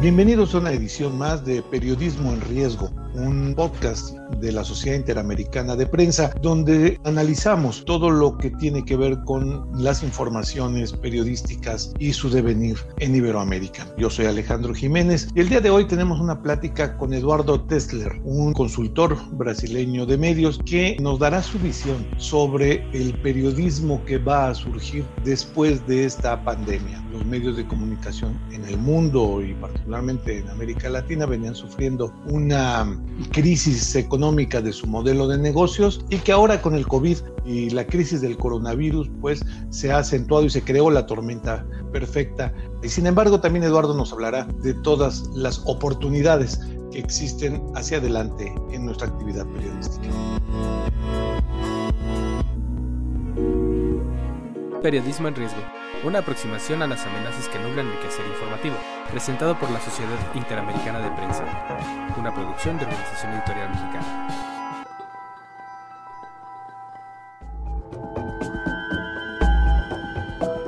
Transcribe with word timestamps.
Bienvenidos 0.00 0.54
a 0.54 0.58
una 0.60 0.72
edición 0.72 1.18
más 1.18 1.44
de 1.44 1.60
Periodismo 1.60 2.32
en 2.32 2.40
Riesgo, 2.40 2.90
un 3.12 3.52
podcast 3.54 4.16
de 4.38 4.50
la 4.50 4.64
Sociedad 4.64 4.96
Interamericana 4.96 5.76
de 5.76 5.84
Prensa, 5.84 6.32
donde 6.40 6.98
analizamos 7.04 7.84
todo 7.84 8.10
lo 8.10 8.38
que 8.38 8.48
tiene 8.48 8.82
que 8.82 8.96
ver 8.96 9.18
con 9.26 9.68
las 9.74 10.02
informaciones 10.02 10.94
periodísticas 10.94 11.92
y 11.98 12.14
su 12.14 12.30
devenir 12.30 12.78
en 12.98 13.14
Iberoamérica. 13.14 13.86
Yo 13.98 14.08
soy 14.08 14.24
Alejandro 14.24 14.72
Jiménez 14.72 15.28
y 15.34 15.40
el 15.40 15.50
día 15.50 15.60
de 15.60 15.68
hoy 15.68 15.86
tenemos 15.86 16.18
una 16.18 16.40
plática 16.40 16.96
con 16.96 17.12
Eduardo 17.12 17.60
Tessler, 17.60 18.22
un 18.24 18.54
consultor 18.54 19.18
brasileño 19.32 20.06
de 20.06 20.16
medios 20.16 20.60
que 20.64 20.96
nos 20.98 21.18
dará 21.18 21.42
su 21.42 21.58
visión 21.58 22.06
sobre 22.16 22.88
el 22.94 23.12
periodismo 23.20 24.02
que 24.06 24.16
va 24.16 24.48
a 24.48 24.54
surgir 24.54 25.04
después 25.24 25.86
de 25.86 26.06
esta 26.06 26.42
pandemia. 26.42 27.04
Los 27.12 27.26
medios 27.26 27.58
de 27.58 27.66
comunicación 27.66 28.40
en 28.50 28.64
el 28.64 28.78
mundo 28.78 29.42
y 29.42 29.52
particularmente 29.54 29.89
en 29.98 30.48
América 30.48 30.88
Latina 30.88 31.26
venían 31.26 31.54
sufriendo 31.54 32.12
una 32.26 32.96
crisis 33.32 33.96
económica 33.96 34.60
de 34.60 34.72
su 34.72 34.86
modelo 34.86 35.26
de 35.26 35.36
negocios 35.36 36.04
y 36.08 36.18
que 36.18 36.30
ahora 36.32 36.62
con 36.62 36.74
el 36.74 36.86
COVID 36.86 37.18
y 37.44 37.70
la 37.70 37.84
crisis 37.84 38.20
del 38.20 38.36
coronavirus 38.36 39.10
pues 39.20 39.44
se 39.70 39.90
ha 39.90 39.98
acentuado 39.98 40.44
y 40.44 40.50
se 40.50 40.62
creó 40.62 40.90
la 40.90 41.06
tormenta 41.06 41.66
perfecta. 41.92 42.52
Y 42.82 42.88
sin 42.88 43.06
embargo 43.06 43.40
también 43.40 43.64
Eduardo 43.64 43.94
nos 43.94 44.12
hablará 44.12 44.44
de 44.62 44.74
todas 44.74 45.28
las 45.34 45.60
oportunidades 45.66 46.60
que 46.92 47.00
existen 47.00 47.60
hacia 47.74 47.98
adelante 47.98 48.54
en 48.72 48.84
nuestra 48.84 49.08
actividad 49.08 49.46
periodística. 49.46 50.08
Periodismo 54.82 55.28
en 55.28 55.34
riesgo. 55.34 55.79
Una 56.02 56.20
aproximación 56.20 56.80
a 56.80 56.86
las 56.86 57.04
amenazas 57.04 57.46
que 57.48 57.58
nublan 57.58 57.86
el 57.86 57.98
quehacer 57.98 58.26
informativo. 58.26 58.74
Presentado 59.10 59.58
por 59.58 59.70
la 59.70 59.78
Sociedad 59.82 60.16
Interamericana 60.34 60.98
de 60.98 61.10
Prensa. 61.10 61.44
Una 62.16 62.34
producción 62.34 62.78
de 62.78 62.86
Organización 62.86 63.34
Editorial 63.34 63.68
Mexicana. 63.68 64.46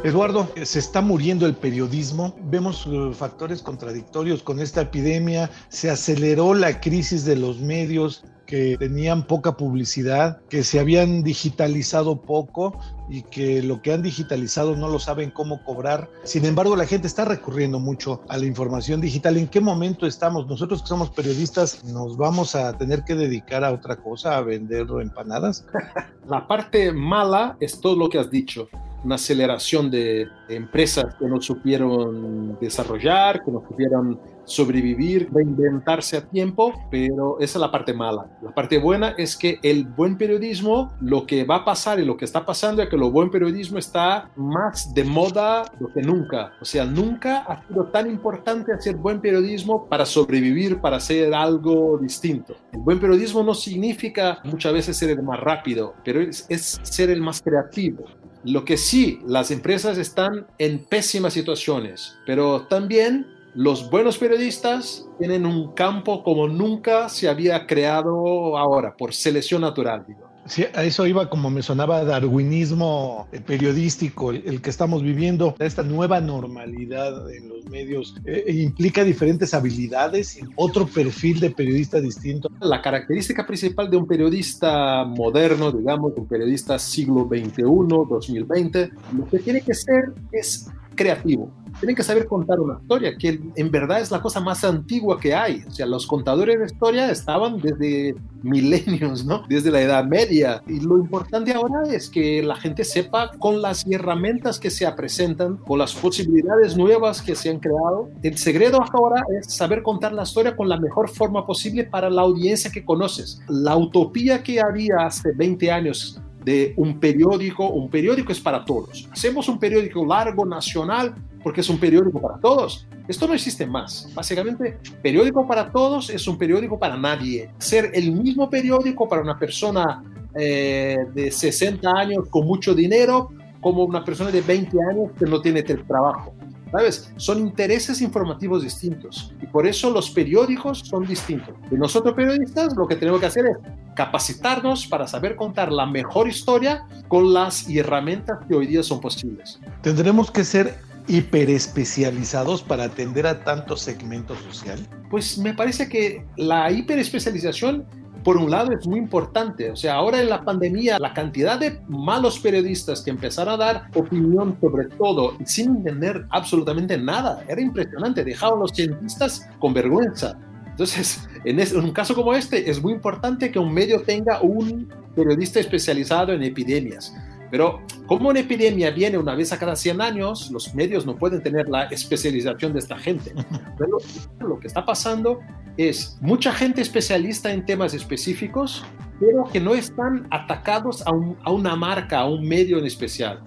Eduardo, 0.04 0.52
se 0.64 0.78
está 0.80 1.00
muriendo 1.00 1.46
el 1.46 1.54
periodismo. 1.54 2.34
Vemos 2.42 2.86
uh, 2.86 3.14
factores 3.14 3.62
contradictorios 3.62 4.42
con 4.42 4.60
esta 4.60 4.82
epidemia. 4.82 5.48
Se 5.70 5.88
aceleró 5.88 6.52
la 6.52 6.78
crisis 6.78 7.24
de 7.24 7.36
los 7.36 7.58
medios 7.60 8.22
que 8.52 8.76
tenían 8.76 9.26
poca 9.26 9.56
publicidad, 9.56 10.42
que 10.50 10.62
se 10.62 10.78
habían 10.78 11.22
digitalizado 11.22 12.20
poco 12.20 12.78
y 13.08 13.22
que 13.22 13.62
lo 13.62 13.80
que 13.80 13.94
han 13.94 14.02
digitalizado 14.02 14.76
no 14.76 14.90
lo 14.90 14.98
saben 14.98 15.30
cómo 15.30 15.64
cobrar. 15.64 16.10
Sin 16.24 16.44
embargo, 16.44 16.76
la 16.76 16.84
gente 16.84 17.06
está 17.06 17.24
recurriendo 17.24 17.80
mucho 17.80 18.20
a 18.28 18.36
la 18.36 18.44
información 18.44 19.00
digital. 19.00 19.38
¿En 19.38 19.48
qué 19.48 19.62
momento 19.62 20.06
estamos? 20.06 20.46
Nosotros 20.48 20.82
que 20.82 20.88
somos 20.88 21.08
periodistas, 21.08 21.82
¿nos 21.82 22.18
vamos 22.18 22.54
a 22.54 22.76
tener 22.76 23.04
que 23.04 23.14
dedicar 23.14 23.64
a 23.64 23.72
otra 23.72 23.96
cosa, 23.96 24.36
a 24.36 24.42
vender 24.42 24.86
empanadas? 25.00 25.64
La 26.28 26.46
parte 26.46 26.92
mala 26.92 27.56
es 27.58 27.80
todo 27.80 27.96
lo 27.96 28.10
que 28.10 28.18
has 28.18 28.30
dicho 28.30 28.68
una 29.04 29.16
aceleración 29.16 29.90
de, 29.90 30.28
empresas 30.48 31.14
que 31.14 31.26
no 31.26 31.40
supieron 31.40 32.58
desarrollar, 32.60 33.42
que 33.42 33.50
no 33.50 33.64
supieron 33.66 34.20
sobrevivir, 34.44 35.28
reinventarse 35.32 36.16
a 36.16 36.28
tiempo, 36.28 36.72
pero 36.90 37.38
esa 37.40 37.58
es 37.58 37.60
la 37.60 37.70
parte 37.70 37.92
mala. 37.92 38.26
La 38.42 38.54
parte 38.54 38.78
buena 38.78 39.14
es 39.16 39.36
que 39.36 39.58
el 39.62 39.84
buen 39.84 40.16
periodismo, 40.16 40.92
lo 41.00 41.26
que 41.26 41.44
va 41.44 41.56
a 41.56 41.64
pasar 41.64 42.00
y 42.00 42.04
lo 42.04 42.16
que 42.16 42.24
está 42.24 42.44
pasando 42.44 42.82
es 42.82 42.88
que 42.88 42.96
el 42.96 43.02
buen 43.02 43.30
periodismo 43.30 43.78
está 43.78 44.30
más 44.36 44.92
de 44.94 45.04
moda 45.04 45.64
que 45.94 46.02
nunca. 46.02 46.52
O 46.60 46.64
sea, 46.64 46.84
nunca 46.84 47.38
ha 47.38 47.66
sido 47.66 47.86
tan 47.86 48.10
importante 48.10 48.72
hacer 48.72 48.96
buen 48.96 49.20
periodismo 49.20 49.88
para 49.88 50.06
sobrevivir, 50.06 50.80
para 50.80 50.96
hacer 50.96 51.34
algo 51.34 51.98
distinto. 51.98 52.56
El 52.72 52.80
buen 52.80 53.00
periodismo 53.00 53.42
no 53.42 53.54
significa 53.54 54.38
muchas 54.44 54.72
veces 54.72 54.96
ser 54.96 55.10
el 55.10 55.22
más 55.22 55.40
rápido, 55.40 55.94
pero 56.04 56.20
es, 56.20 56.46
es 56.48 56.80
ser 56.82 57.10
el 57.10 57.20
más 57.20 57.42
creativo. 57.42 58.04
Lo 58.44 58.64
que 58.64 58.76
sí, 58.76 59.20
las 59.24 59.52
empresas 59.52 59.98
están 59.98 60.46
en 60.58 60.84
pésimas 60.84 61.32
situaciones, 61.32 62.18
pero 62.26 62.62
también 62.62 63.26
los 63.54 63.90
buenos 63.90 64.18
periodistas 64.18 65.06
tienen 65.18 65.44
un 65.46 65.72
campo 65.72 66.22
como 66.22 66.48
nunca 66.48 67.08
se 67.08 67.28
había 67.28 67.66
creado 67.66 68.56
ahora, 68.56 68.96
por 68.96 69.12
selección 69.12 69.60
natural, 69.62 70.04
digo. 70.06 70.32
Sí, 70.44 70.64
a 70.74 70.82
eso 70.82 71.06
iba 71.06 71.30
como 71.30 71.50
me 71.50 71.62
sonaba 71.62 72.02
darwinismo 72.04 73.28
periodístico, 73.46 74.32
el 74.32 74.60
que 74.60 74.70
estamos 74.70 75.00
viviendo, 75.02 75.54
esta 75.60 75.84
nueva 75.84 76.20
normalidad 76.20 77.30
en 77.30 77.48
los 77.48 77.64
medios 77.66 78.16
eh, 78.24 78.44
implica 78.48 79.04
diferentes 79.04 79.54
habilidades 79.54 80.36
y 80.38 80.40
otro 80.56 80.86
perfil 80.86 81.38
de 81.38 81.50
periodista 81.50 82.00
distinto. 82.00 82.50
La 82.60 82.82
característica 82.82 83.46
principal 83.46 83.88
de 83.88 83.96
un 83.96 84.06
periodista 84.06 85.04
moderno, 85.04 85.70
digamos, 85.70 86.12
un 86.16 86.26
periodista 86.26 86.76
siglo 86.76 87.28
XXI, 87.28 87.62
2020, 87.62 88.90
lo 89.16 89.26
que 89.26 89.38
tiene 89.38 89.60
que 89.60 89.74
ser 89.74 90.12
es 90.32 90.68
creativo. 90.96 91.52
Tienen 91.82 91.96
que 91.96 92.04
saber 92.04 92.26
contar 92.26 92.60
una 92.60 92.78
historia, 92.80 93.16
que 93.18 93.40
en 93.56 93.70
verdad 93.72 94.00
es 94.00 94.12
la 94.12 94.22
cosa 94.22 94.38
más 94.38 94.62
antigua 94.62 95.18
que 95.18 95.34
hay. 95.34 95.64
O 95.66 95.70
sea, 95.72 95.84
los 95.84 96.06
contadores 96.06 96.56
de 96.56 96.66
historia 96.66 97.10
estaban 97.10 97.58
desde 97.58 98.14
milenios, 98.40 99.24
¿no? 99.24 99.42
Desde 99.48 99.72
la 99.72 99.80
Edad 99.80 100.04
Media. 100.04 100.62
Y 100.68 100.78
lo 100.78 100.96
importante 100.96 101.52
ahora 101.52 101.82
es 101.92 102.08
que 102.08 102.40
la 102.40 102.54
gente 102.54 102.84
sepa 102.84 103.32
con 103.36 103.60
las 103.60 103.84
herramientas 103.84 104.60
que 104.60 104.70
se 104.70 104.88
presentan, 104.92 105.56
con 105.56 105.80
las 105.80 105.92
posibilidades 105.92 106.76
nuevas 106.76 107.20
que 107.20 107.34
se 107.34 107.50
han 107.50 107.58
creado. 107.58 108.10
El 108.22 108.38
secreto 108.38 108.78
ahora 108.92 109.24
es 109.36 109.52
saber 109.52 109.82
contar 109.82 110.12
la 110.12 110.22
historia 110.22 110.54
con 110.54 110.68
la 110.68 110.78
mejor 110.78 111.08
forma 111.08 111.44
posible 111.44 111.82
para 111.82 112.08
la 112.08 112.22
audiencia 112.22 112.70
que 112.70 112.84
conoces. 112.84 113.40
La 113.48 113.76
utopía 113.76 114.40
que 114.44 114.60
había 114.60 114.98
hace 114.98 115.32
20 115.32 115.68
años 115.72 116.22
de 116.44 116.74
un 116.76 116.98
periódico, 116.98 117.68
un 117.70 117.90
periódico 117.90 118.30
es 118.30 118.40
para 118.40 118.64
todos. 118.64 119.08
Hacemos 119.10 119.48
un 119.48 119.58
periódico 119.58 120.04
largo, 120.04 120.44
nacional, 120.44 121.14
porque 121.42 121.60
es 121.60 121.68
un 121.68 121.78
periódico 121.78 122.20
para 122.20 122.38
todos. 122.38 122.86
Esto 123.08 123.26
no 123.26 123.34
existe 123.34 123.66
más. 123.66 124.08
Básicamente, 124.14 124.78
periódico 125.02 125.46
para 125.46 125.70
todos 125.70 126.10
es 126.10 126.26
un 126.28 126.38
periódico 126.38 126.78
para 126.78 126.96
nadie. 126.96 127.50
Ser 127.58 127.90
el 127.94 128.12
mismo 128.12 128.48
periódico 128.48 129.08
para 129.08 129.22
una 129.22 129.38
persona 129.38 130.02
eh, 130.34 130.98
de 131.14 131.30
60 131.30 131.90
años 131.90 132.28
con 132.30 132.46
mucho 132.46 132.74
dinero 132.74 133.30
como 133.60 133.84
una 133.84 134.04
persona 134.04 134.30
de 134.30 134.40
20 134.40 134.76
años 134.90 135.10
que 135.18 135.26
no 135.26 135.40
tiene 135.40 135.62
trabajo. 135.62 136.34
¿Sabes? 136.70 137.12
Son 137.16 137.38
intereses 137.38 138.00
informativos 138.00 138.62
distintos 138.62 139.34
y 139.42 139.46
por 139.46 139.66
eso 139.66 139.90
los 139.90 140.10
periódicos 140.10 140.78
son 140.78 141.06
distintos. 141.06 141.54
Y 141.70 141.74
nosotros 141.74 142.14
periodistas 142.14 142.74
lo 142.74 142.88
que 142.88 142.96
tenemos 142.96 143.20
que 143.20 143.26
hacer 143.26 143.44
es 143.44 143.56
capacitarnos 143.94 144.86
para 144.86 145.06
saber 145.06 145.36
contar 145.36 145.70
la 145.70 145.84
mejor 145.84 146.28
historia 146.28 146.86
con 147.08 147.34
las 147.34 147.68
herramientas 147.68 148.38
que 148.48 148.54
hoy 148.54 148.66
día 148.66 148.82
son 148.82 149.02
posibles. 149.02 149.60
Tendremos 149.82 150.30
que 150.30 150.44
ser 150.44 150.78
hiperespecializados 151.08 152.62
para 152.62 152.84
atender 152.84 153.26
a 153.26 153.44
tanto 153.44 153.76
segmento 153.76 154.36
social? 154.36 154.78
Pues 155.10 155.38
me 155.38 155.54
parece 155.54 155.88
que 155.88 156.24
la 156.36 156.70
hiperespecialización 156.70 157.86
por 158.22 158.36
un 158.36 158.50
lado 158.50 158.72
es 158.72 158.86
muy 158.86 158.98
importante. 158.98 159.70
O 159.70 159.76
sea, 159.76 159.94
ahora 159.94 160.20
en 160.20 160.28
la 160.28 160.44
pandemia, 160.44 160.98
la 160.98 161.12
cantidad 161.12 161.58
de 161.58 161.80
malos 161.88 162.38
periodistas 162.38 163.02
que 163.02 163.10
empezaron 163.10 163.54
a 163.54 163.56
dar 163.56 163.88
opinión 163.94 164.56
sobre 164.60 164.86
todo 164.96 165.36
sin 165.44 165.76
entender 165.76 166.26
absolutamente 166.30 166.96
nada, 166.98 167.44
era 167.48 167.60
impresionante. 167.60 168.24
Dejaban 168.24 168.58
a 168.58 168.62
los 168.62 168.72
cientistas 168.72 169.48
con 169.58 169.74
vergüenza. 169.74 170.38
Entonces, 170.66 171.28
en, 171.44 171.60
en, 171.60 171.76
un 171.76 171.92
caso 171.92 172.14
como 172.14 172.34
este, 172.34 172.70
es 172.70 172.82
muy 172.82 172.92
importante 172.92 173.50
que 173.50 173.58
un 173.58 173.72
medio 173.72 174.02
tenga 174.02 174.40
un 174.40 174.88
periodista 175.14 175.60
especializado 175.60 176.32
en 176.32 176.42
epidemias. 176.42 177.14
Pero 177.52 177.82
como 178.06 178.30
una 178.30 178.40
epidemia 178.40 178.90
viene 178.90 179.18
una 179.18 179.34
vez 179.34 179.52
a 179.52 179.58
cada 179.58 179.76
100 179.76 180.00
años, 180.00 180.50
los 180.50 180.74
medios 180.74 181.04
no 181.04 181.16
pueden 181.16 181.42
tener 181.42 181.68
la 181.68 181.84
especialización 181.84 182.72
de 182.72 182.78
esta 182.78 182.96
gente. 182.96 183.34
Pero 183.78 183.98
lo 184.40 184.58
que 184.58 184.68
está 184.68 184.86
pasando 184.86 185.38
es 185.76 186.16
mucha 186.22 186.50
gente 186.50 186.80
especialista 186.80 187.52
en 187.52 187.66
temas 187.66 187.92
específicos 187.92 188.82
pero 189.20 189.44
que 189.44 189.60
no 189.60 189.74
están 189.74 190.26
atacados 190.30 191.06
a, 191.06 191.12
un, 191.12 191.36
a 191.44 191.52
una 191.52 191.76
marca, 191.76 192.20
a 192.20 192.28
un 192.28 192.46
medio 192.46 192.78
en 192.78 192.86
especial. 192.86 193.40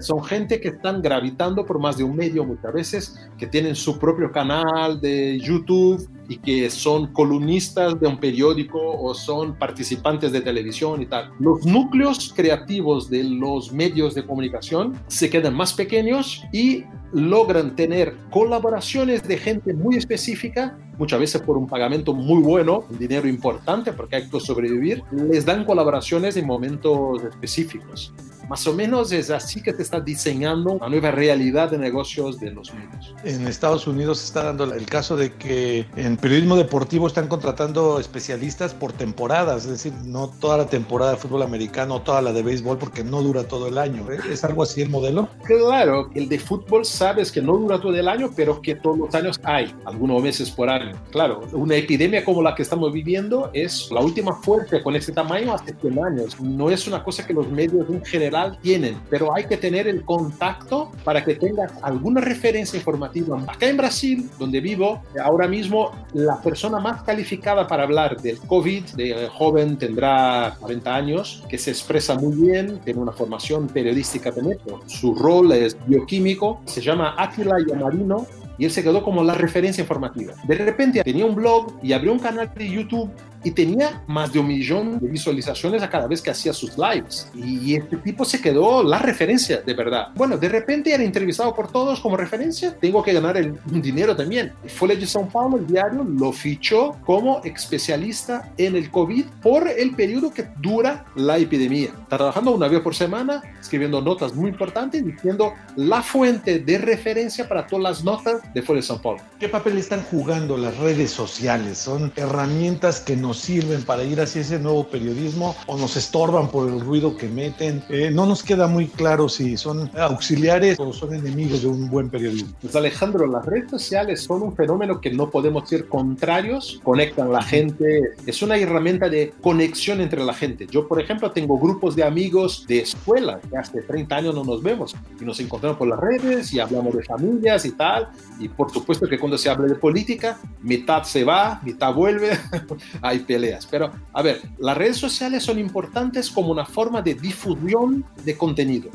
Son 0.00 0.22
gente 0.22 0.60
que 0.60 0.68
están 0.68 1.02
gravitando 1.02 1.64
por 1.64 1.78
más 1.78 1.96
de 1.96 2.04
un 2.04 2.16
medio 2.16 2.44
muchas 2.44 2.72
veces, 2.72 3.28
que 3.38 3.46
tienen 3.46 3.74
su 3.74 3.98
propio 3.98 4.30
canal 4.32 5.00
de 5.00 5.38
YouTube 5.38 6.08
y 6.28 6.38
que 6.38 6.70
son 6.70 7.12
columnistas 7.12 7.98
de 8.00 8.06
un 8.06 8.18
periódico 8.18 8.78
o 8.80 9.14
son 9.14 9.54
participantes 9.54 10.32
de 10.32 10.40
televisión 10.40 11.02
y 11.02 11.06
tal. 11.06 11.30
Los 11.38 11.64
núcleos 11.64 12.32
creativos 12.34 13.08
de 13.08 13.24
los 13.24 13.72
medios 13.72 14.14
de 14.14 14.24
comunicación 14.24 14.94
se 15.06 15.30
quedan 15.30 15.54
más 15.54 15.72
pequeños 15.72 16.42
y 16.52 16.84
logran 17.12 17.76
tener 17.76 18.16
colaboraciones 18.30 19.26
de 19.26 19.38
gente 19.38 19.72
muy 19.72 19.96
específica, 19.96 20.76
muchas 20.98 21.20
veces 21.20 21.40
por 21.42 21.56
un 21.56 21.66
pagamento 21.66 22.12
muy 22.12 22.42
bueno, 22.42 22.84
un 22.90 22.98
dinero 22.98 23.28
importante 23.28 23.92
porque 23.92 24.16
hay 24.16 24.28
que 24.28 24.40
sobrevivir, 24.40 25.02
les 25.12 25.44
dan 25.44 25.64
colaboraciones 25.64 26.36
en 26.36 26.46
momentos 26.46 27.22
específicos. 27.22 28.12
Más 28.48 28.66
o 28.66 28.74
menos 28.74 29.12
es 29.12 29.30
así 29.30 29.60
que 29.60 29.72
te 29.72 29.82
está 29.82 30.00
diseñando 30.00 30.78
la 30.80 30.88
nueva 30.88 31.10
realidad 31.10 31.70
de 31.70 31.78
negocios 31.78 32.38
de 32.38 32.50
los 32.50 32.72
medios. 32.72 33.14
En 33.24 33.46
Estados 33.46 33.86
Unidos 33.86 34.18
se 34.18 34.26
está 34.26 34.44
dando 34.44 34.64
el 34.64 34.86
caso 34.86 35.16
de 35.16 35.32
que 35.34 35.86
en 35.96 36.16
periodismo 36.16 36.56
deportivo 36.56 37.06
están 37.06 37.28
contratando 37.28 37.98
especialistas 37.98 38.74
por 38.74 38.92
temporadas, 38.92 39.64
es 39.64 39.70
decir, 39.70 39.92
no 40.04 40.28
toda 40.28 40.58
la 40.58 40.66
temporada 40.66 41.12
de 41.12 41.16
fútbol 41.16 41.42
americano, 41.42 42.02
toda 42.02 42.22
la 42.22 42.32
de 42.32 42.42
béisbol, 42.42 42.78
porque 42.78 43.02
no 43.02 43.22
dura 43.22 43.44
todo 43.44 43.68
el 43.68 43.78
año. 43.78 44.06
¿Es 44.30 44.44
algo 44.44 44.62
así 44.62 44.82
el 44.82 44.90
modelo? 44.90 45.28
Claro, 45.44 46.10
el 46.14 46.28
de 46.28 46.38
fútbol 46.38 46.84
sabes 46.84 47.32
que 47.32 47.42
no 47.42 47.56
dura 47.56 47.80
todo 47.80 47.94
el 47.94 48.08
año, 48.08 48.30
pero 48.34 48.60
que 48.60 48.74
todos 48.76 48.98
los 48.98 49.14
años 49.14 49.40
hay, 49.42 49.74
algunos 49.84 50.22
meses 50.22 50.50
por 50.50 50.68
año. 50.68 50.92
Claro, 51.10 51.42
una 51.52 51.76
epidemia 51.76 52.24
como 52.24 52.42
la 52.42 52.54
que 52.54 52.62
estamos 52.62 52.92
viviendo 52.92 53.50
es 53.52 53.90
la 53.90 54.00
última 54.00 54.34
fuerte 54.34 54.82
con 54.82 54.94
este 54.94 55.12
tamaño 55.12 55.54
hace 55.54 55.74
100 55.80 56.04
años. 56.04 56.40
No 56.40 56.70
es 56.70 56.86
una 56.86 57.02
cosa 57.02 57.26
que 57.26 57.32
los 57.32 57.48
medios 57.48 57.88
en 57.88 58.04
general 58.04 58.25
tienen, 58.60 58.98
pero 59.10 59.34
hay 59.34 59.44
que 59.44 59.56
tener 59.56 59.86
el 59.86 60.04
contacto 60.04 60.92
para 61.04 61.24
que 61.24 61.34
tengas 61.34 61.72
alguna 61.82 62.20
referencia 62.20 62.76
informativa. 62.76 63.42
Acá 63.46 63.66
en 63.68 63.76
Brasil, 63.76 64.30
donde 64.38 64.60
vivo, 64.60 65.02
ahora 65.22 65.48
mismo 65.48 65.92
la 66.14 66.40
persona 66.40 66.78
más 66.78 67.02
calificada 67.02 67.66
para 67.66 67.84
hablar 67.84 68.20
del 68.20 68.38
COVID, 68.38 68.84
de 68.96 69.28
joven 69.32 69.76
tendrá 69.76 70.56
40 70.60 70.94
años, 70.94 71.44
que 71.48 71.58
se 71.58 71.70
expresa 71.70 72.14
muy 72.14 72.34
bien, 72.36 72.80
tiene 72.84 73.00
una 73.00 73.12
formación 73.12 73.68
periodística 73.68 74.32
también, 74.32 74.58
su 74.86 75.14
rol 75.14 75.52
es 75.52 75.76
bioquímico, 75.86 76.60
se 76.66 76.80
llama 76.80 77.14
Aquila 77.18 77.56
Yamarino, 77.66 78.26
y 78.58 78.64
él 78.64 78.70
se 78.70 78.82
quedó 78.82 79.02
como 79.02 79.22
la 79.22 79.34
referencia 79.34 79.82
informativa. 79.82 80.34
De 80.44 80.54
repente 80.54 81.02
tenía 81.02 81.26
un 81.26 81.34
blog 81.34 81.78
y 81.82 81.92
abrió 81.92 82.12
un 82.12 82.18
canal 82.18 82.52
de 82.54 82.68
YouTube 82.68 83.10
y 83.46 83.52
tenía 83.52 84.02
más 84.08 84.32
de 84.32 84.40
un 84.40 84.48
millón 84.48 84.98
de 84.98 85.06
visualizaciones 85.08 85.80
a 85.80 85.88
cada 85.88 86.08
vez 86.08 86.20
que 86.20 86.30
hacía 86.30 86.52
sus 86.52 86.76
lives. 86.76 87.30
Y 87.32 87.76
este 87.76 87.96
tipo 87.98 88.24
se 88.24 88.40
quedó 88.40 88.82
la 88.82 88.98
referencia, 88.98 89.58
de 89.58 89.72
verdad. 89.72 90.08
Bueno, 90.16 90.36
de 90.36 90.48
repente 90.48 90.92
era 90.92 91.04
entrevistado 91.04 91.54
por 91.54 91.70
todos 91.70 92.00
como 92.00 92.16
referencia, 92.16 92.74
tengo 92.76 93.04
que 93.04 93.12
ganar 93.12 93.36
el 93.36 93.56
dinero 93.64 94.16
también. 94.16 94.52
Folha 94.66 94.96
de 94.96 95.02
São 95.02 95.30
Paulo, 95.30 95.58
el 95.58 95.66
diario, 95.66 96.02
lo 96.02 96.32
fichó 96.32 96.96
como 97.04 97.40
especialista 97.44 98.52
en 98.56 98.74
el 98.74 98.90
COVID 98.90 99.26
por 99.40 99.68
el 99.68 99.94
periodo 99.94 100.32
que 100.32 100.48
dura 100.60 101.04
la 101.14 101.38
epidemia. 101.38 101.90
Está 102.02 102.16
trabajando 102.16 102.50
una 102.50 102.66
vez 102.66 102.80
por 102.80 102.96
semana, 102.96 103.42
escribiendo 103.60 104.02
notas 104.02 104.34
muy 104.34 104.50
importantes, 104.50 105.04
diciendo 105.04 105.52
la 105.76 106.02
fuente 106.02 106.58
de 106.58 106.78
referencia 106.78 107.48
para 107.48 107.64
todas 107.64 107.82
las 107.82 108.04
notas 108.04 108.42
de 108.54 108.62
Folha 108.62 108.80
de 108.80 108.86
São 108.86 109.00
Paulo. 109.00 109.20
¿Qué 109.38 109.48
papel 109.48 109.78
están 109.78 110.02
jugando 110.02 110.56
las 110.56 110.76
redes 110.78 111.10
sociales? 111.10 111.78
Son 111.78 112.12
herramientas 112.16 113.00
que 113.00 113.16
nos 113.16 113.38
sirven 113.38 113.82
para 113.84 114.04
ir 114.04 114.20
hacia 114.20 114.40
ese 114.40 114.58
nuevo 114.58 114.88
periodismo 114.88 115.54
o 115.66 115.76
nos 115.76 115.96
estorban 115.96 116.48
por 116.48 116.68
el 116.68 116.80
ruido 116.80 117.16
que 117.16 117.28
meten. 117.28 117.82
Eh, 117.88 118.10
no 118.10 118.26
nos 118.26 118.42
queda 118.42 118.66
muy 118.66 118.86
claro 118.86 119.28
si 119.28 119.56
son 119.56 119.90
auxiliares 119.96 120.78
o 120.78 120.92
son 120.92 121.14
enemigos 121.14 121.62
de 121.62 121.68
un 121.68 121.90
buen 121.90 122.10
periodismo. 122.10 122.52
Pues 122.60 122.74
Alejandro, 122.76 123.26
las 123.26 123.44
redes 123.44 123.70
sociales 123.70 124.22
son 124.22 124.42
un 124.42 124.54
fenómeno 124.54 125.00
que 125.00 125.10
no 125.10 125.30
podemos 125.30 125.68
ser 125.68 125.86
contrarios, 125.88 126.80
conectan 126.82 127.28
a 127.28 127.32
la 127.32 127.42
gente, 127.42 128.14
es 128.26 128.42
una 128.42 128.56
herramienta 128.56 129.08
de 129.08 129.32
conexión 129.40 130.00
entre 130.00 130.24
la 130.24 130.34
gente. 130.34 130.66
Yo, 130.70 130.86
por 130.88 131.00
ejemplo, 131.00 131.30
tengo 131.32 131.58
grupos 131.58 131.96
de 131.96 132.04
amigos 132.04 132.64
de 132.66 132.80
escuela 132.80 133.40
que 133.48 133.56
hace 133.56 133.82
30 133.82 134.16
años 134.16 134.34
no 134.34 134.44
nos 134.44 134.62
vemos 134.62 134.94
y 135.20 135.24
nos 135.24 135.40
encontramos 135.40 135.78
por 135.78 135.88
las 135.88 136.00
redes 136.00 136.52
y 136.52 136.60
hablamos 136.60 136.94
de 136.94 137.02
familias 137.02 137.64
y 137.64 137.72
tal. 137.72 138.08
Y 138.38 138.48
por 138.48 138.70
supuesto 138.70 139.08
que 139.08 139.18
cuando 139.18 139.38
se 139.38 139.48
habla 139.48 139.66
de 139.66 139.74
política, 139.74 140.38
mitad 140.62 141.02
se 141.04 141.24
va, 141.24 141.60
mitad 141.64 141.92
vuelve. 141.94 142.38
Hay 143.02 143.20
peleas. 143.20 143.66
Pero, 143.66 143.90
a 144.12 144.22
ver, 144.22 144.42
las 144.58 144.76
redes 144.76 144.96
sociales 144.96 145.42
son 145.42 145.58
importantes 145.58 146.30
como 146.30 146.50
una 146.50 146.66
forma 146.66 147.02
de 147.02 147.14
difusión 147.14 148.04
de 148.24 148.36
contenido. 148.36 148.90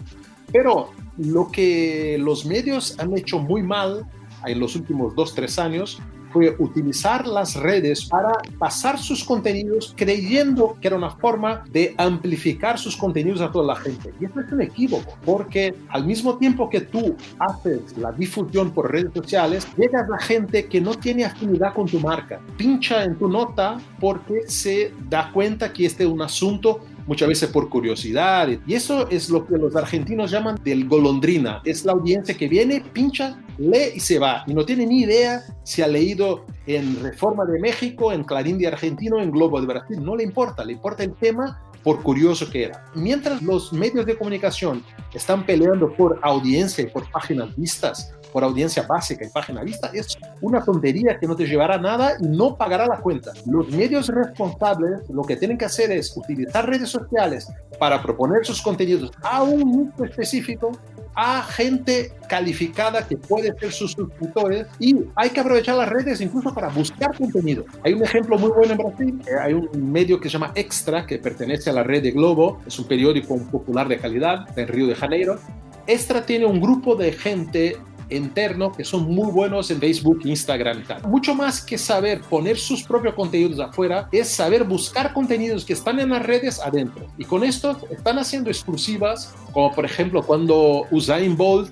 Pero 0.51 0.91
lo 1.17 1.51
que 1.51 2.17
los 2.19 2.45
medios 2.45 2.99
han 2.99 3.17
hecho 3.17 3.39
muy 3.39 3.63
mal 3.63 4.05
en 4.45 4.59
los 4.59 4.75
últimos 4.75 5.15
dos, 5.15 5.33
tres 5.33 5.57
años 5.59 5.99
fue 6.31 6.55
utilizar 6.59 7.27
las 7.27 7.55
redes 7.55 8.05
para 8.05 8.31
pasar 8.57 8.97
sus 8.97 9.23
contenidos 9.23 9.93
creyendo 9.95 10.77
que 10.79 10.87
era 10.87 10.97
una 10.97 11.11
forma 11.11 11.63
de 11.71 11.93
amplificar 11.97 12.77
sus 12.77 12.95
contenidos 12.95 13.41
a 13.41 13.51
toda 13.51 13.73
la 13.73 13.75
gente. 13.75 14.13
Y 14.19 14.25
esto 14.25 14.39
es 14.41 14.51
un 14.51 14.61
equívoco, 14.61 15.13
porque 15.25 15.73
al 15.89 16.05
mismo 16.05 16.37
tiempo 16.37 16.69
que 16.69 16.81
tú 16.81 17.15
haces 17.39 17.97
la 17.97 18.11
difusión 18.11 18.71
por 18.71 18.91
redes 18.91 19.11
sociales, 19.13 19.67
llega 19.77 20.01
a 20.01 20.19
gente 20.19 20.67
que 20.67 20.81
no 20.81 20.93
tiene 20.95 21.25
afinidad 21.25 21.73
con 21.73 21.87
tu 21.87 21.99
marca. 21.99 22.39
Pincha 22.57 23.03
en 23.03 23.17
tu 23.17 23.27
nota 23.27 23.77
porque 23.99 24.47
se 24.47 24.93
da 25.09 25.31
cuenta 25.31 25.71
que 25.71 25.85
este 25.85 26.03
es 26.03 26.09
un 26.09 26.21
asunto 26.21 26.81
muchas 27.11 27.27
veces 27.27 27.49
por 27.49 27.67
curiosidad. 27.67 28.47
Y 28.65 28.73
eso 28.73 29.09
es 29.09 29.29
lo 29.29 29.45
que 29.45 29.57
los 29.57 29.75
argentinos 29.75 30.31
llaman 30.31 30.57
del 30.63 30.87
golondrina. 30.87 31.61
Es 31.65 31.83
la 31.83 31.91
audiencia 31.91 32.37
que 32.37 32.47
viene, 32.47 32.81
pincha, 32.93 33.37
lee 33.57 33.91
y 33.95 33.99
se 33.99 34.17
va. 34.17 34.45
Y 34.47 34.53
no 34.53 34.63
tiene 34.63 34.85
ni 34.85 35.01
idea 35.01 35.43
si 35.65 35.81
ha 35.81 35.87
leído 35.87 36.45
en 36.67 37.03
Reforma 37.03 37.43
de 37.43 37.59
México, 37.59 38.13
en 38.13 38.23
Clarín 38.23 38.57
de 38.57 38.67
Argentino, 38.67 39.19
en 39.19 39.29
Globo 39.29 39.59
de 39.59 39.67
Brasil. 39.67 40.01
No 40.01 40.15
le 40.15 40.23
importa, 40.23 40.63
le 40.63 40.71
importa 40.71 41.03
el 41.03 41.13
tema 41.15 41.61
por 41.83 42.01
curioso 42.01 42.49
que 42.49 42.63
era. 42.63 42.85
Mientras 42.95 43.41
los 43.41 43.73
medios 43.73 44.05
de 44.05 44.17
comunicación 44.17 44.81
están 45.13 45.45
peleando 45.45 45.91
por 45.93 46.17
audiencia 46.21 46.81
y 46.81 46.87
por 46.87 47.11
páginas 47.11 47.53
vistas, 47.57 48.13
por 48.31 48.43
audiencia 48.43 48.83
básica 48.83 49.25
y 49.25 49.29
página 49.29 49.63
vista, 49.63 49.89
es 49.93 50.17
una 50.41 50.63
tontería 50.63 51.17
que 51.19 51.27
no 51.27 51.35
te 51.35 51.45
llevará 51.45 51.75
a 51.75 51.79
nada 51.79 52.13
y 52.19 52.27
no 52.27 52.55
pagará 52.55 52.87
la 52.87 52.99
cuenta. 52.99 53.31
Los 53.45 53.69
medios 53.69 54.07
responsables 54.07 55.09
lo 55.09 55.23
que 55.23 55.35
tienen 55.35 55.57
que 55.57 55.65
hacer 55.65 55.91
es 55.91 56.15
utilizar 56.15 56.67
redes 56.67 56.89
sociales 56.89 57.47
para 57.79 58.01
proponer 58.01 58.45
sus 58.45 58.61
contenidos 58.61 59.11
a 59.21 59.43
un 59.43 59.59
nicho 59.59 60.05
específico 60.05 60.71
a 61.15 61.43
gente 61.43 62.13
calificada 62.27 63.05
que 63.05 63.17
puede 63.17 63.53
ser 63.59 63.71
sus 63.71 63.91
suscriptores 63.91 64.67
y 64.79 64.95
hay 65.15 65.29
que 65.29 65.39
aprovechar 65.39 65.75
las 65.75 65.89
redes 65.89 66.21
incluso 66.21 66.53
para 66.53 66.69
buscar 66.69 67.15
contenido. 67.17 67.65
Hay 67.83 67.93
un 67.93 68.03
ejemplo 68.03 68.37
muy 68.37 68.51
bueno 68.51 68.71
en 68.73 68.77
Brasil, 68.77 69.21
eh, 69.27 69.31
hay 69.39 69.53
un 69.53 69.91
medio 69.91 70.19
que 70.19 70.29
se 70.29 70.33
llama 70.33 70.51
Extra 70.55 71.05
que 71.05 71.17
pertenece 71.19 71.69
a 71.69 71.73
la 71.73 71.83
red 71.83 72.01
de 72.01 72.11
Globo, 72.11 72.61
es 72.65 72.79
un 72.79 72.87
periódico 72.87 73.37
popular 73.37 73.87
de 73.87 73.97
calidad 73.97 74.57
en 74.57 74.67
Río 74.67 74.87
de 74.87 74.95
Janeiro. 74.95 75.39
Extra 75.87 76.25
tiene 76.25 76.45
un 76.45 76.61
grupo 76.61 76.95
de 76.95 77.11
gente 77.11 77.77
interno 78.15 78.71
que 78.71 78.83
son 78.83 79.03
muy 79.03 79.31
buenos 79.31 79.71
en 79.71 79.79
Facebook, 79.79 80.21
Instagram 80.23 80.79
y 80.79 80.83
tal. 80.83 81.07
Mucho 81.07 81.35
más 81.35 81.61
que 81.61 81.77
saber 81.77 82.21
poner 82.21 82.57
sus 82.57 82.83
propios 82.83 83.13
contenidos 83.15 83.59
afuera, 83.59 84.07
es 84.11 84.29
saber 84.29 84.63
buscar 84.63 85.13
contenidos 85.13 85.65
que 85.65 85.73
están 85.73 85.99
en 85.99 86.09
las 86.09 86.23
redes 86.25 86.59
adentro. 86.59 87.07
Y 87.17 87.25
con 87.25 87.43
esto 87.43 87.77
están 87.89 88.19
haciendo 88.19 88.49
exclusivas, 88.49 89.33
como 89.53 89.73
por 89.73 89.85
ejemplo 89.85 90.23
cuando 90.23 90.85
Usain 90.91 91.35
Bolt 91.35 91.71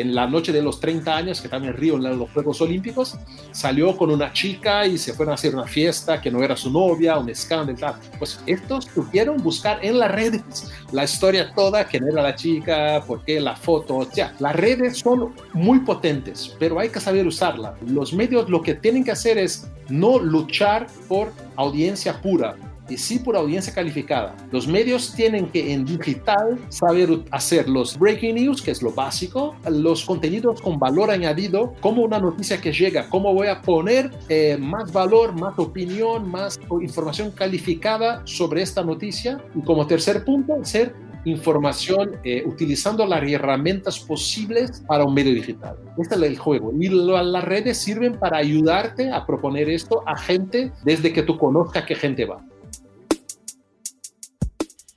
en 0.00 0.14
la 0.14 0.26
noche 0.26 0.52
de 0.52 0.62
los 0.62 0.80
30 0.80 1.16
años, 1.16 1.40
que 1.40 1.48
también 1.48 1.74
Río 1.74 1.96
en 1.96 2.18
los 2.18 2.30
Juegos 2.30 2.60
Olímpicos, 2.60 3.16
salió 3.50 3.96
con 3.96 4.10
una 4.10 4.32
chica 4.32 4.86
y 4.86 4.98
se 4.98 5.14
fueron 5.14 5.32
a 5.32 5.34
hacer 5.34 5.54
una 5.54 5.66
fiesta 5.66 6.20
que 6.20 6.30
no 6.30 6.42
era 6.42 6.56
su 6.56 6.70
novia, 6.70 7.18
un 7.18 7.28
escándalo, 7.28 7.78
tal. 7.78 7.94
Pues 8.18 8.40
estos 8.46 8.86
tuvieron 8.88 9.42
buscar 9.42 9.84
en 9.84 9.98
las 9.98 10.10
redes 10.10 10.70
la 10.92 11.04
historia 11.04 11.52
toda, 11.54 11.84
quién 11.84 12.04
era 12.04 12.22
la 12.22 12.34
chica, 12.34 13.02
por 13.06 13.24
qué 13.24 13.40
la 13.40 13.56
foto, 13.56 13.96
o 13.96 14.04
sea, 14.04 14.34
las 14.38 14.54
redes 14.54 14.98
son 14.98 15.34
muy 15.52 15.80
potentes, 15.80 16.54
pero 16.58 16.78
hay 16.78 16.88
que 16.88 17.00
saber 17.00 17.26
usarlas. 17.26 17.74
Los 17.86 18.12
medios 18.12 18.48
lo 18.48 18.62
que 18.62 18.74
tienen 18.74 19.04
que 19.04 19.12
hacer 19.12 19.38
es 19.38 19.68
no 19.88 20.18
luchar 20.18 20.86
por 21.08 21.32
audiencia 21.56 22.20
pura, 22.20 22.56
y 22.88 22.96
sí 22.96 23.18
por 23.18 23.36
audiencia 23.36 23.72
calificada. 23.72 24.34
Los 24.50 24.66
medios 24.66 25.12
tienen 25.14 25.48
que 25.48 25.72
en 25.72 25.84
digital 25.84 26.58
saber 26.68 27.20
hacer 27.30 27.68
los 27.68 27.98
breaking 27.98 28.36
news, 28.36 28.62
que 28.62 28.70
es 28.70 28.82
lo 28.82 28.92
básico, 28.92 29.54
los 29.68 30.04
contenidos 30.04 30.60
con 30.60 30.78
valor 30.78 31.10
añadido, 31.10 31.74
como 31.80 32.02
una 32.02 32.18
noticia 32.18 32.60
que 32.60 32.72
llega, 32.72 33.08
cómo 33.08 33.32
voy 33.32 33.48
a 33.48 33.62
poner 33.62 34.10
eh, 34.28 34.56
más 34.58 34.92
valor, 34.92 35.34
más 35.38 35.58
opinión, 35.58 36.30
más 36.30 36.58
información 36.80 37.30
calificada 37.30 38.22
sobre 38.24 38.62
esta 38.62 38.82
noticia. 38.82 39.42
Y 39.54 39.62
como 39.62 39.86
tercer 39.86 40.24
punto, 40.24 40.64
ser 40.64 40.94
información 41.26 42.12
eh, 42.22 42.44
utilizando 42.46 43.04
las 43.04 43.22
herramientas 43.28 43.98
posibles 43.98 44.82
para 44.86 45.04
un 45.04 45.12
medio 45.12 45.34
digital. 45.34 45.76
Este 45.98 46.14
es 46.14 46.22
el 46.22 46.38
juego. 46.38 46.72
Y 46.78 46.88
las 46.88 47.44
redes 47.44 47.78
sirven 47.78 48.18
para 48.18 48.38
ayudarte 48.38 49.10
a 49.10 49.26
proponer 49.26 49.68
esto 49.68 50.02
a 50.06 50.16
gente 50.16 50.72
desde 50.84 51.12
que 51.12 51.22
tú 51.22 51.36
conozcas 51.36 51.84
qué 51.84 51.94
gente 51.94 52.24
va. 52.24 52.44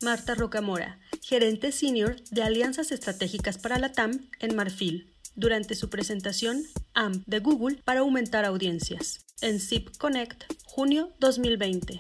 Marta 0.02 0.34
Rocamora, 0.34 0.98
gerente 1.22 1.74
senior 1.74 2.16
de 2.32 2.42
Alianzas 2.42 2.94
Estratégicas 2.94 3.58
para 3.58 3.80
la 3.80 3.92
TAM 3.92 4.30
en 4.40 4.56
Marfil, 4.56 5.14
durante 5.36 5.76
su 5.76 5.90
presentación 5.90 6.64
AMP 6.94 7.28
de 7.28 7.40
Google 7.40 7.82
para 7.84 8.00
aumentar 8.00 8.46
audiencias, 8.46 9.26
en 9.42 9.60
SIP 9.60 9.90
Connect, 9.98 10.46
junio 10.64 11.12
2020. 11.20 12.00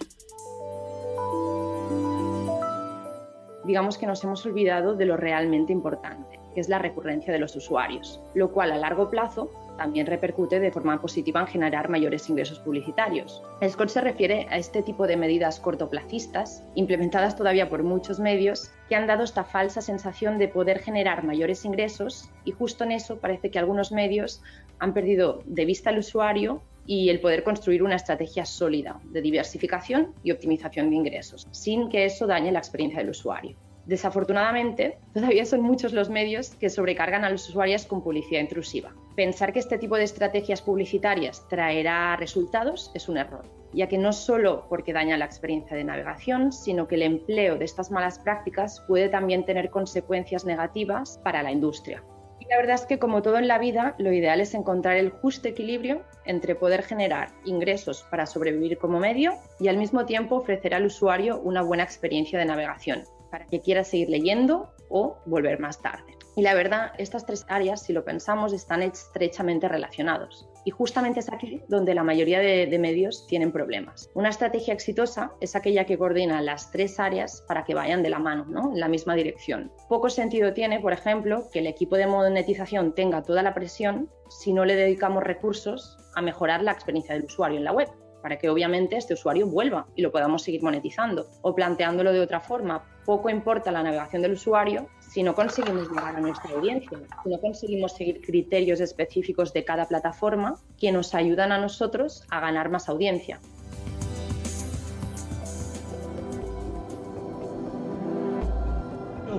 Digamos 3.66 3.98
que 3.98 4.08
nos 4.08 4.24
hemos 4.24 4.46
olvidado 4.46 4.96
de 4.96 5.06
lo 5.06 5.18
realmente 5.18 5.74
importante, 5.74 6.39
que 6.54 6.62
es 6.62 6.70
la 6.70 6.80
recurrencia 6.80 7.34
de 7.34 7.40
los 7.40 7.56
usuarios, 7.56 8.22
lo 8.34 8.52
cual 8.52 8.72
a 8.72 8.78
largo 8.78 9.10
plazo 9.10 9.50
también 9.80 10.08
repercute 10.08 10.60
de 10.60 10.72
forma 10.72 11.00
positiva 11.00 11.40
en 11.40 11.48
generar 11.48 11.90
mayores 11.90 12.30
ingresos 12.30 12.60
publicitarios. 12.60 13.42
El 13.62 13.72
score 13.72 13.90
se 13.90 14.02
refiere 14.02 14.46
a 14.50 14.58
este 14.58 14.84
tipo 14.84 15.08
de 15.08 15.16
medidas 15.16 15.60
cortoplacistas, 15.62 16.64
implementadas 16.76 17.38
todavía 17.38 17.70
por 17.70 17.84
muchos 17.84 18.20
medios, 18.20 18.72
que 18.90 18.96
han 18.96 19.08
dado 19.08 19.24
esta 19.24 19.46
falsa 19.46 19.82
sensación 19.82 20.38
de 20.38 20.50
poder 20.50 20.80
generar 20.80 21.24
mayores 21.24 21.64
ingresos 21.64 22.30
y 22.44 22.52
justo 22.52 22.84
en 22.84 22.92
eso 22.92 23.20
parece 23.20 23.52
que 23.52 23.60
algunos 23.60 23.94
medios 23.94 24.42
han 24.80 24.94
perdido 24.94 25.44
de 25.46 25.66
vista 25.66 25.92
al 25.92 26.00
usuario 26.00 26.62
y 26.86 27.10
el 27.10 27.22
poder 27.22 27.44
construir 27.44 27.84
una 27.84 27.96
estrategia 27.96 28.46
sólida 28.46 29.00
de 29.06 29.22
diversificación 29.22 30.14
y 30.24 30.32
optimización 30.32 30.90
de 30.90 30.98
ingresos, 30.98 31.48
sin 31.52 31.88
que 31.88 32.04
eso 32.04 32.28
dañe 32.28 32.52
la 32.52 32.60
experiencia 32.60 33.00
del 33.00 33.12
usuario. 33.12 33.56
Desafortunadamente, 33.90 35.00
todavía 35.16 35.46
son 35.46 35.62
muchos 35.62 35.94
los 35.94 36.12
medios 36.12 36.52
que 36.52 36.70
sobrecargan 36.70 37.24
a 37.24 37.30
los 37.32 37.50
usuarios 37.50 37.88
con 37.88 38.04
publicidad 38.04 38.40
intrusiva. 38.40 38.94
Pensar 39.16 39.52
que 39.52 39.58
este 39.58 39.80
tipo 39.80 39.96
de 39.96 40.04
estrategias 40.04 40.62
publicitarias 40.62 41.48
traerá 41.50 42.16
resultados 42.16 42.92
es 42.94 43.10
un 43.10 43.18
error, 43.18 43.42
ya 43.74 43.88
que 43.88 43.98
no 43.98 44.14
solo 44.14 44.68
porque 44.70 44.94
daña 44.94 45.18
la 45.18 45.26
experiencia 45.26 45.76
de 45.76 45.86
navegación, 45.86 46.52
sino 46.52 46.88
que 46.88 46.94
el 46.96 47.02
empleo 47.02 47.58
de 47.58 47.66
estas 47.66 47.90
malas 47.90 48.20
prácticas 48.20 48.80
puede 48.88 49.10
también 49.10 49.44
tener 49.44 49.72
consecuencias 49.72 50.46
negativas 50.46 51.20
para 51.24 51.42
la 51.42 51.52
industria. 51.52 52.04
Y 52.40 52.46
la 52.46 52.58
verdad 52.58 52.76
es 52.76 52.86
que 52.86 53.00
como 53.00 53.24
todo 53.24 53.40
en 53.40 53.48
la 53.48 53.58
vida, 53.58 53.96
lo 53.98 54.14
ideal 54.14 54.40
es 54.40 54.54
encontrar 54.54 54.98
el 54.98 55.10
justo 55.10 55.48
equilibrio 55.48 56.04
entre 56.26 56.54
poder 56.54 56.84
generar 56.84 57.30
ingresos 57.44 58.06
para 58.12 58.28
sobrevivir 58.28 58.78
como 58.78 59.00
medio 59.00 59.34
y 59.60 59.68
al 59.68 59.78
mismo 59.78 60.06
tiempo 60.06 60.36
ofrecer 60.36 60.76
al 60.76 60.86
usuario 60.86 61.40
una 61.40 61.64
buena 61.64 61.84
experiencia 61.84 62.38
de 62.38 62.46
navegación, 62.46 63.04
para 63.30 63.46
que 63.46 63.62
quiera 63.62 63.84
seguir 63.84 64.10
leyendo 64.10 64.74
o 64.90 65.18
volver 65.26 65.60
más 65.60 65.82
tarde. 65.82 66.20
Y 66.36 66.42
la 66.42 66.54
verdad, 66.54 66.94
estas 66.98 67.26
tres 67.26 67.46
áreas, 67.50 67.82
si 67.82 67.92
lo 67.92 68.06
pensamos, 68.06 68.54
están 68.54 68.82
estrechamente 68.82 69.68
relacionados. 69.68 70.48
Y 70.64 70.72
justamente 70.72 71.20
es 71.20 71.30
aquí 71.30 71.62
donde 71.68 71.94
la 71.94 72.04
mayoría 72.04 72.40
de, 72.40 72.80
medios 72.80 73.28
tienen 73.28 73.52
problemas. 73.52 74.10
Una 74.14 74.30
estrategia 74.30 74.74
exitosa 74.74 75.34
es 75.42 75.58
aquella 75.58 75.86
que 75.86 75.98
coordina 75.98 76.42
las 76.42 76.72
tres 76.72 76.98
áreas 76.98 77.44
para 77.46 77.66
que 77.66 77.76
vayan 77.76 78.04
de 78.04 78.10
la 78.10 78.20
mano, 78.20 78.46
¿no? 78.46 78.72
en 78.72 78.80
la 78.80 78.88
misma 78.88 79.16
dirección. 79.16 79.70
Poco 79.90 80.10
sentido 80.10 80.54
tiene, 80.54 80.80
por 80.80 80.94
ejemplo, 80.94 81.50
que 81.52 81.60
el 81.60 81.68
equipo 81.68 81.98
de 81.98 82.08
monetización 82.08 82.96
tenga 82.96 83.22
toda 83.22 83.44
la 83.44 83.54
presión 83.54 84.10
si 84.30 84.54
no 84.54 84.64
le 84.64 84.76
dedicamos 84.76 85.24
recursos 85.24 85.98
a 86.16 86.22
mejorar 86.22 86.64
la 86.64 86.72
experiencia 86.72 87.16
del 87.16 87.26
usuario 87.26 87.58
en 87.58 87.66
la 87.66 87.74
web 87.74 87.90
para 88.22 88.38
que 88.38 88.50
obviamente 88.50 88.98
este 88.98 89.14
usuario 89.14 89.48
vuelva 89.48 89.88
y 89.96 90.02
lo 90.02 90.12
podamos 90.12 90.44
seguir 90.44 90.64
monetizando. 90.64 91.28
O 91.42 91.56
planteándolo 91.56 92.12
de 92.12 92.22
otra 92.22 92.40
forma, 92.40 92.84
poco 93.06 93.30
importa 93.30 93.72
la 93.72 93.84
navegación 93.84 94.22
del 94.22 94.34
usuario 94.34 94.88
si 95.00 95.24
no 95.24 95.34
conseguimos 95.34 95.90
llegar 95.90 96.16
a 96.16 96.20
nuestra 96.20 96.54
audiencia, 96.54 97.00
si 97.24 97.30
no 97.30 97.40
conseguimos 97.40 97.94
seguir 97.94 98.22
criterios 98.22 98.80
específicos 98.80 99.54
de 99.54 99.64
cada 99.66 99.88
plataforma 99.88 100.56
que 100.78 100.92
nos 100.92 101.16
ayudan 101.16 101.52
a 101.52 101.58
nosotros 101.58 102.24
a 102.30 102.40
ganar 102.40 102.70
más 102.70 102.90
audiencia. 102.90 103.40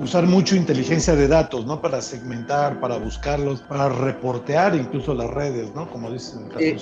Usar 0.00 0.26
mucho 0.26 0.56
inteligencia 0.56 1.14
de 1.14 1.28
datos, 1.28 1.66
¿no? 1.66 1.80
Para 1.80 2.00
segmentar, 2.00 2.80
para 2.80 2.96
buscarlos, 2.96 3.60
para 3.60 3.88
reportear 3.88 4.74
incluso 4.74 5.14
las 5.14 5.28
redes, 5.30 5.74
¿no? 5.74 5.88
Como 5.90 6.10
dicen. 6.10 6.48
Eh, 6.58 6.76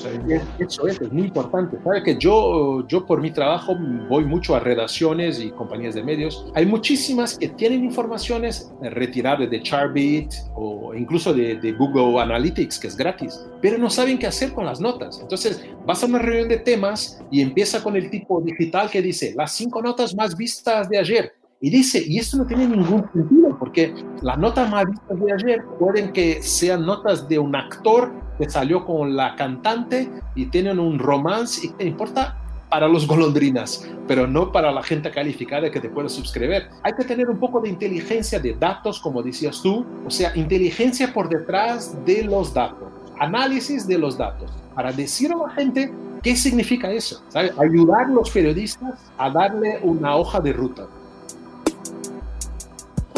eso 0.59 0.87
es, 0.87 1.01
es 1.01 1.13
muy 1.13 1.25
importante. 1.25 1.79
Sabe 1.83 2.03
que 2.03 2.17
yo, 2.17 2.87
yo 2.87 3.05
por 3.05 3.21
mi 3.21 3.31
trabajo 3.31 3.77
voy 4.09 4.25
mucho 4.25 4.55
a 4.55 4.61
redacciones 4.61 5.41
y 5.41 5.51
compañías 5.51 5.95
de 5.95 6.03
medios. 6.03 6.47
Hay 6.55 6.67
muchísimas 6.67 7.37
que 7.37 7.49
tienen 7.49 7.85
informaciones 7.85 8.71
retiradas 8.81 9.51
de 9.51 9.63
Charbit 9.63 10.33
o 10.55 10.95
incluso 10.95 11.35
de, 11.35 11.57
de 11.57 11.73
Google 11.73 12.21
Analytics, 12.21 12.79
que 12.79 12.87
es 12.87 12.97
gratis, 12.97 13.45
pero 13.61 13.79
no 13.79 13.91
saben 13.91 14.19
qué 14.19 14.27
hacer 14.27 14.53
con 14.53 14.65
las 14.65 14.81
notas. 14.81 15.19
Entonces, 15.21 15.65
vas 15.85 16.03
a 16.03 16.07
una 16.07 16.19
reunión 16.19 16.49
de 16.49 16.59
temas 16.59 17.21
y 17.31 17.41
empieza 17.41 17.83
con 17.83 17.97
el 17.97 18.11
tipo 18.11 18.41
digital 18.41 18.91
que 18.91 19.03
dice 19.03 19.35
las 19.37 19.53
cinco 19.53 19.83
notas 19.83 20.15
más 20.15 20.37
vistas 20.37 20.89
de 20.89 20.99
ayer 20.99 21.38
y 21.61 21.71
dice, 21.71 22.03
y 22.07 22.19
esto 22.19 22.37
no 22.37 22.47
tiene 22.47 22.69
ningún 22.69 23.05
sentido, 23.12 23.57
porque 23.59 23.93
las 24.23 24.38
notas 24.38 24.71
más 24.71 24.87
vistas 24.87 25.21
de 25.21 25.33
ayer 25.33 25.65
pueden 25.79 26.12
que 26.12 26.43
sean 26.43 26.87
notas 26.87 27.29
de 27.29 27.38
un 27.38 27.57
actor 27.57 28.12
que 28.38 28.49
salió 28.49 28.87
con 28.87 29.17
la 29.17 29.35
cantante 29.35 30.09
y 30.37 30.47
tienen 30.47 30.79
un 30.79 30.99
romance 30.99 31.67
y 31.67 31.71
te 31.71 31.85
importa 31.85 32.37
para 32.71 32.87
los 32.87 33.07
golondrinas, 33.07 33.88
pero 34.07 34.27
no 34.27 34.53
para 34.53 34.71
la 34.71 34.83
gente 34.83 35.11
calificada 35.11 35.71
que 35.71 35.81
te 35.81 35.88
puede 35.88 36.09
suscribir. 36.09 36.69
Hay 36.83 36.93
que 36.93 37.05
tener 37.05 37.29
un 37.29 37.38
poco 37.38 37.61
de 37.61 37.71
inteligencia 37.71 38.38
de 38.38 38.55
datos, 38.55 39.00
como 39.00 39.23
decías 39.23 39.61
tú, 39.62 39.85
o 40.07 40.11
sea, 40.11 40.37
inteligencia 40.37 41.12
por 41.12 41.29
detrás 41.29 41.97
de 42.05 42.23
los 42.23 42.55
datos, 42.55 42.88
análisis 43.19 43.87
de 43.87 43.99
los 43.99 44.17
datos, 44.17 44.53
para 44.75 44.93
decir 44.93 45.33
a 45.33 45.37
la 45.37 45.50
gente 45.50 45.93
qué 46.23 46.37
significa 46.37 46.93
eso, 46.93 47.23
ayudar 47.59 48.05
a 48.05 48.11
los 48.11 48.31
periodistas 48.31 49.00
a 49.17 49.31
darle 49.31 49.81
una 49.83 50.15
hoja 50.17 50.41
de 50.41 50.53
ruta. 50.53 50.87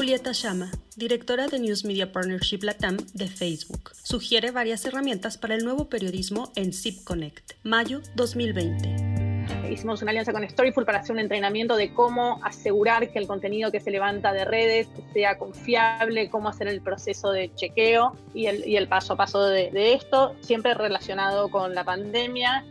Julieta 0.00 0.32
Shama, 0.32 0.70
directora 0.96 1.46
de 1.46 1.58
News 1.58 1.84
Media 1.84 2.10
Partnership 2.10 2.60
Latam 2.62 2.96
de 3.12 3.28
Facebook, 3.28 3.90
sugiere 4.02 4.50
varias 4.50 4.82
herramientas 4.86 5.36
para 5.36 5.54
el 5.54 5.62
nuevo 5.62 5.90
periodismo 5.90 6.50
en 6.56 6.72
Zip 6.72 7.04
Connect, 7.04 7.52
mayo 7.64 8.00
2020 8.14 9.10
hicimos 9.70 10.02
una 10.02 10.10
alianza 10.10 10.32
con 10.32 10.48
Storyful 10.48 10.84
para 10.84 10.98
hacer 10.98 11.12
un 11.12 11.20
entrenamiento 11.20 11.76
de 11.76 11.92
cómo 11.92 12.40
asegurar 12.42 13.12
que 13.12 13.18
el 13.18 13.26
contenido 13.26 13.70
que 13.70 13.78
se 13.78 13.90
levanta 13.90 14.32
de 14.32 14.44
redes 14.44 14.88
sea 15.12 15.38
confiable, 15.38 16.28
cómo 16.30 16.48
hacer 16.48 16.66
el 16.66 16.80
proceso 16.80 17.30
de 17.30 17.54
chequeo 17.54 18.16
y 18.34 18.46
el, 18.46 18.88
paso 18.88 19.12
a 19.12 19.16
paso 19.16 19.46
de, 19.46 19.70
de, 19.70 19.92
esto, 19.92 20.34
siempre 20.40 20.74
relacionado 20.74 21.50
con 21.50 21.74
la 21.74 21.84
pandemia 21.84 22.64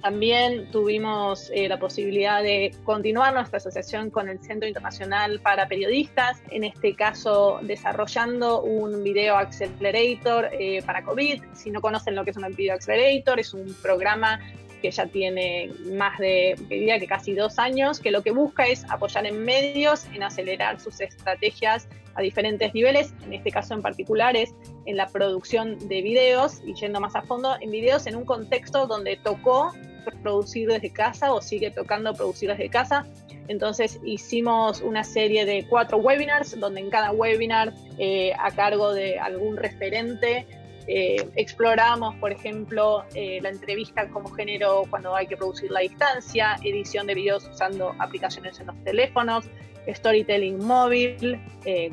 también 0.00 0.70
tuvimos 0.70 1.50
eh, 1.54 1.68
la 1.68 1.78
posibilidad 1.78 2.42
de 2.42 2.74
continuar 2.84 3.34
nuestra 3.34 3.58
asociación 3.58 4.10
con 4.10 4.28
el 4.28 4.40
Centro 4.40 4.66
Internacional 4.68 5.40
para 5.40 5.68
Periodistas, 5.68 6.42
en 6.50 6.64
este 6.64 6.94
caso 6.94 7.60
desarrollando 7.62 8.62
un 8.62 9.02
video 9.02 9.36
accelerator 9.36 10.50
eh, 10.52 10.82
para 10.84 11.02
COVID. 11.04 11.42
Si 11.54 11.70
no 11.70 11.80
conocen 11.80 12.14
lo 12.14 12.24
que 12.24 12.30
es 12.30 12.36
un 12.36 12.54
video 12.54 12.74
accelerator, 12.74 13.38
es 13.40 13.54
un 13.54 13.74
programa 13.82 14.40
que 14.80 14.90
ya 14.90 15.06
tiene 15.06 15.70
más 15.92 16.18
de, 16.18 16.56
diría 16.68 16.98
que 16.98 17.06
casi 17.06 17.34
dos 17.34 17.58
años, 17.58 18.00
que 18.00 18.10
lo 18.10 18.22
que 18.22 18.30
busca 18.30 18.66
es 18.66 18.84
apoyar 18.90 19.26
en 19.26 19.44
medios, 19.44 20.06
en 20.14 20.22
acelerar 20.22 20.80
sus 20.80 21.00
estrategias 21.00 21.86
a 22.14 22.22
diferentes 22.22 22.74
niveles, 22.74 23.14
en 23.24 23.34
este 23.34 23.50
caso 23.50 23.74
en 23.74 23.82
particular 23.82 24.36
es 24.36 24.54
en 24.86 24.96
la 24.96 25.06
producción 25.08 25.78
de 25.88 26.02
videos 26.02 26.60
y 26.64 26.74
yendo 26.74 27.00
más 27.00 27.14
a 27.14 27.22
fondo 27.22 27.56
en 27.60 27.70
videos 27.70 28.06
en 28.06 28.16
un 28.16 28.24
contexto 28.24 28.86
donde 28.86 29.16
tocó 29.16 29.72
producir 30.00 30.68
desde 30.68 30.90
casa 30.90 31.32
o 31.32 31.40
sigue 31.40 31.70
tocando 31.70 32.14
producir 32.14 32.48
desde 32.48 32.68
casa. 32.68 33.06
Entonces 33.48 33.98
hicimos 34.04 34.80
una 34.80 35.02
serie 35.02 35.44
de 35.44 35.66
cuatro 35.68 35.98
webinars 35.98 36.58
donde 36.58 36.80
en 36.80 36.90
cada 36.90 37.10
webinar 37.10 37.72
eh, 37.98 38.32
a 38.38 38.50
cargo 38.52 38.94
de 38.94 39.18
algún 39.18 39.56
referente 39.56 40.46
eh, 40.86 41.28
exploramos, 41.36 42.14
por 42.16 42.32
ejemplo, 42.32 43.04
eh, 43.14 43.40
la 43.42 43.48
entrevista 43.48 44.08
como 44.08 44.30
género 44.30 44.84
cuando 44.88 45.14
hay 45.14 45.26
que 45.26 45.36
producir 45.36 45.70
la 45.70 45.80
distancia, 45.80 46.56
edición 46.62 47.06
de 47.06 47.14
videos 47.14 47.48
usando 47.48 47.94
aplicaciones 47.98 48.58
en 48.60 48.68
los 48.68 48.84
teléfonos, 48.84 49.44
storytelling 49.88 50.64
móvil, 50.64 51.40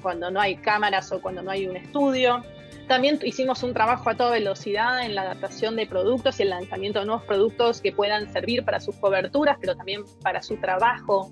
cuando 0.01 0.29
no 0.29 0.39
hay 0.39 0.57
cámaras 0.57 1.11
o 1.11 1.21
cuando 1.21 1.41
no 1.41 1.49
hay 1.49 1.65
un 1.67 1.75
estudio. 1.77 2.43
También 2.87 3.19
hicimos 3.23 3.63
un 3.63 3.73
trabajo 3.73 4.09
a 4.09 4.15
toda 4.15 4.31
velocidad 4.31 5.05
en 5.05 5.13
la 5.13 5.23
adaptación 5.23 5.75
de 5.75 5.85
productos 5.87 6.39
y 6.39 6.43
el 6.43 6.49
lanzamiento 6.49 6.99
de 6.99 7.05
nuevos 7.05 7.25
productos 7.25 7.81
que 7.81 7.91
puedan 7.91 8.31
servir 8.31 8.63
para 8.63 8.79
sus 8.79 8.95
coberturas, 8.95 9.57
pero 9.59 9.75
también 9.75 10.03
para 10.21 10.41
su 10.41 10.55
trabajo 10.57 11.29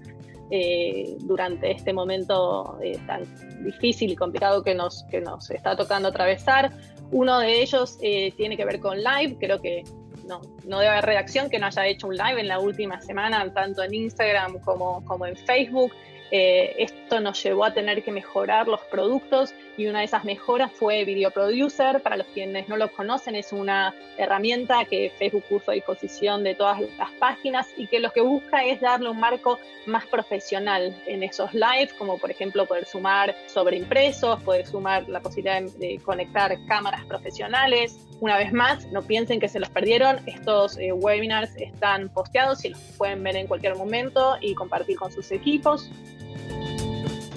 eh, 0.51 1.15
durante 1.21 1.71
este 1.71 1.93
momento 1.93 2.77
eh, 2.83 2.99
tan 3.07 3.23
difícil 3.63 4.11
y 4.11 4.15
complicado 4.15 4.63
que 4.63 4.75
nos, 4.75 5.03
que 5.09 5.21
nos 5.21 5.49
está 5.49 5.77
tocando 5.77 6.09
atravesar. 6.09 6.71
Uno 7.11 7.39
de 7.39 7.61
ellos 7.61 7.97
eh, 8.01 8.33
tiene 8.35 8.57
que 8.57 8.65
ver 8.65 8.81
con 8.81 8.97
live, 8.97 9.37
creo 9.39 9.61
que 9.61 9.83
no, 10.27 10.41
no 10.65 10.79
debe 10.79 10.91
haber 10.91 11.05
redacción 11.05 11.49
que 11.49 11.57
no 11.57 11.67
haya 11.67 11.87
hecho 11.87 12.07
un 12.07 12.17
live 12.17 12.41
en 12.41 12.49
la 12.49 12.59
última 12.59 12.99
semana, 13.01 13.51
tanto 13.53 13.81
en 13.81 13.93
Instagram 13.93 14.59
como, 14.59 15.05
como 15.05 15.25
en 15.25 15.37
Facebook. 15.37 15.93
Eh, 16.31 16.75
esto 16.79 17.19
nos 17.19 17.41
llevó 17.43 17.65
a 17.65 17.73
tener 17.73 18.03
que 18.03 18.11
mejorar 18.11 18.67
los 18.67 18.81
productos 18.81 19.53
y 19.77 19.87
una 19.87 19.99
de 19.99 20.05
esas 20.05 20.23
mejoras 20.23 20.71
fue 20.71 21.05
Video 21.05 21.31
Producer. 21.31 22.01
Para 22.01 22.17
los 22.17 22.27
quienes 22.27 22.67
no 22.67 22.77
lo 22.77 22.91
conocen, 22.91 23.35
es 23.35 23.53
una 23.53 23.93
herramienta 24.17 24.85
que 24.85 25.11
Facebook 25.17 25.43
puso 25.49 25.71
a 25.71 25.73
disposición 25.73 26.43
de 26.43 26.55
todas 26.55 26.81
las 26.97 27.11
páginas 27.19 27.67
y 27.77 27.87
que 27.87 27.99
lo 27.99 28.11
que 28.11 28.21
busca 28.21 28.65
es 28.65 28.81
darle 28.81 29.09
un 29.09 29.19
marco 29.19 29.59
más 29.85 30.05
profesional 30.07 30.95
en 31.05 31.23
esos 31.23 31.53
lives, 31.53 31.93
como 31.93 32.17
por 32.17 32.31
ejemplo 32.31 32.65
poder 32.65 32.85
sumar 32.85 33.35
sobre 33.47 33.77
impresos, 33.77 34.41
poder 34.41 34.65
sumar 34.65 35.07
la 35.09 35.21
posibilidad 35.21 35.61
de 35.61 35.99
conectar 36.03 36.57
cámaras 36.67 37.05
profesionales. 37.05 37.99
Una 38.21 38.37
vez 38.37 38.53
más, 38.53 38.85
no 38.91 39.01
piensen 39.01 39.39
que 39.39 39.49
se 39.49 39.59
los 39.59 39.69
perdieron, 39.69 40.19
estos 40.25 40.77
eh, 40.77 40.91
webinars 40.93 41.55
están 41.57 42.09
posteados 42.09 42.63
y 42.63 42.69
los 42.69 42.79
pueden 42.97 43.21
ver 43.23 43.35
en 43.35 43.47
cualquier 43.47 43.75
momento 43.75 44.37
y 44.39 44.55
compartir 44.55 44.97
con 44.97 45.11
sus 45.11 45.31
equipos. 45.31 45.91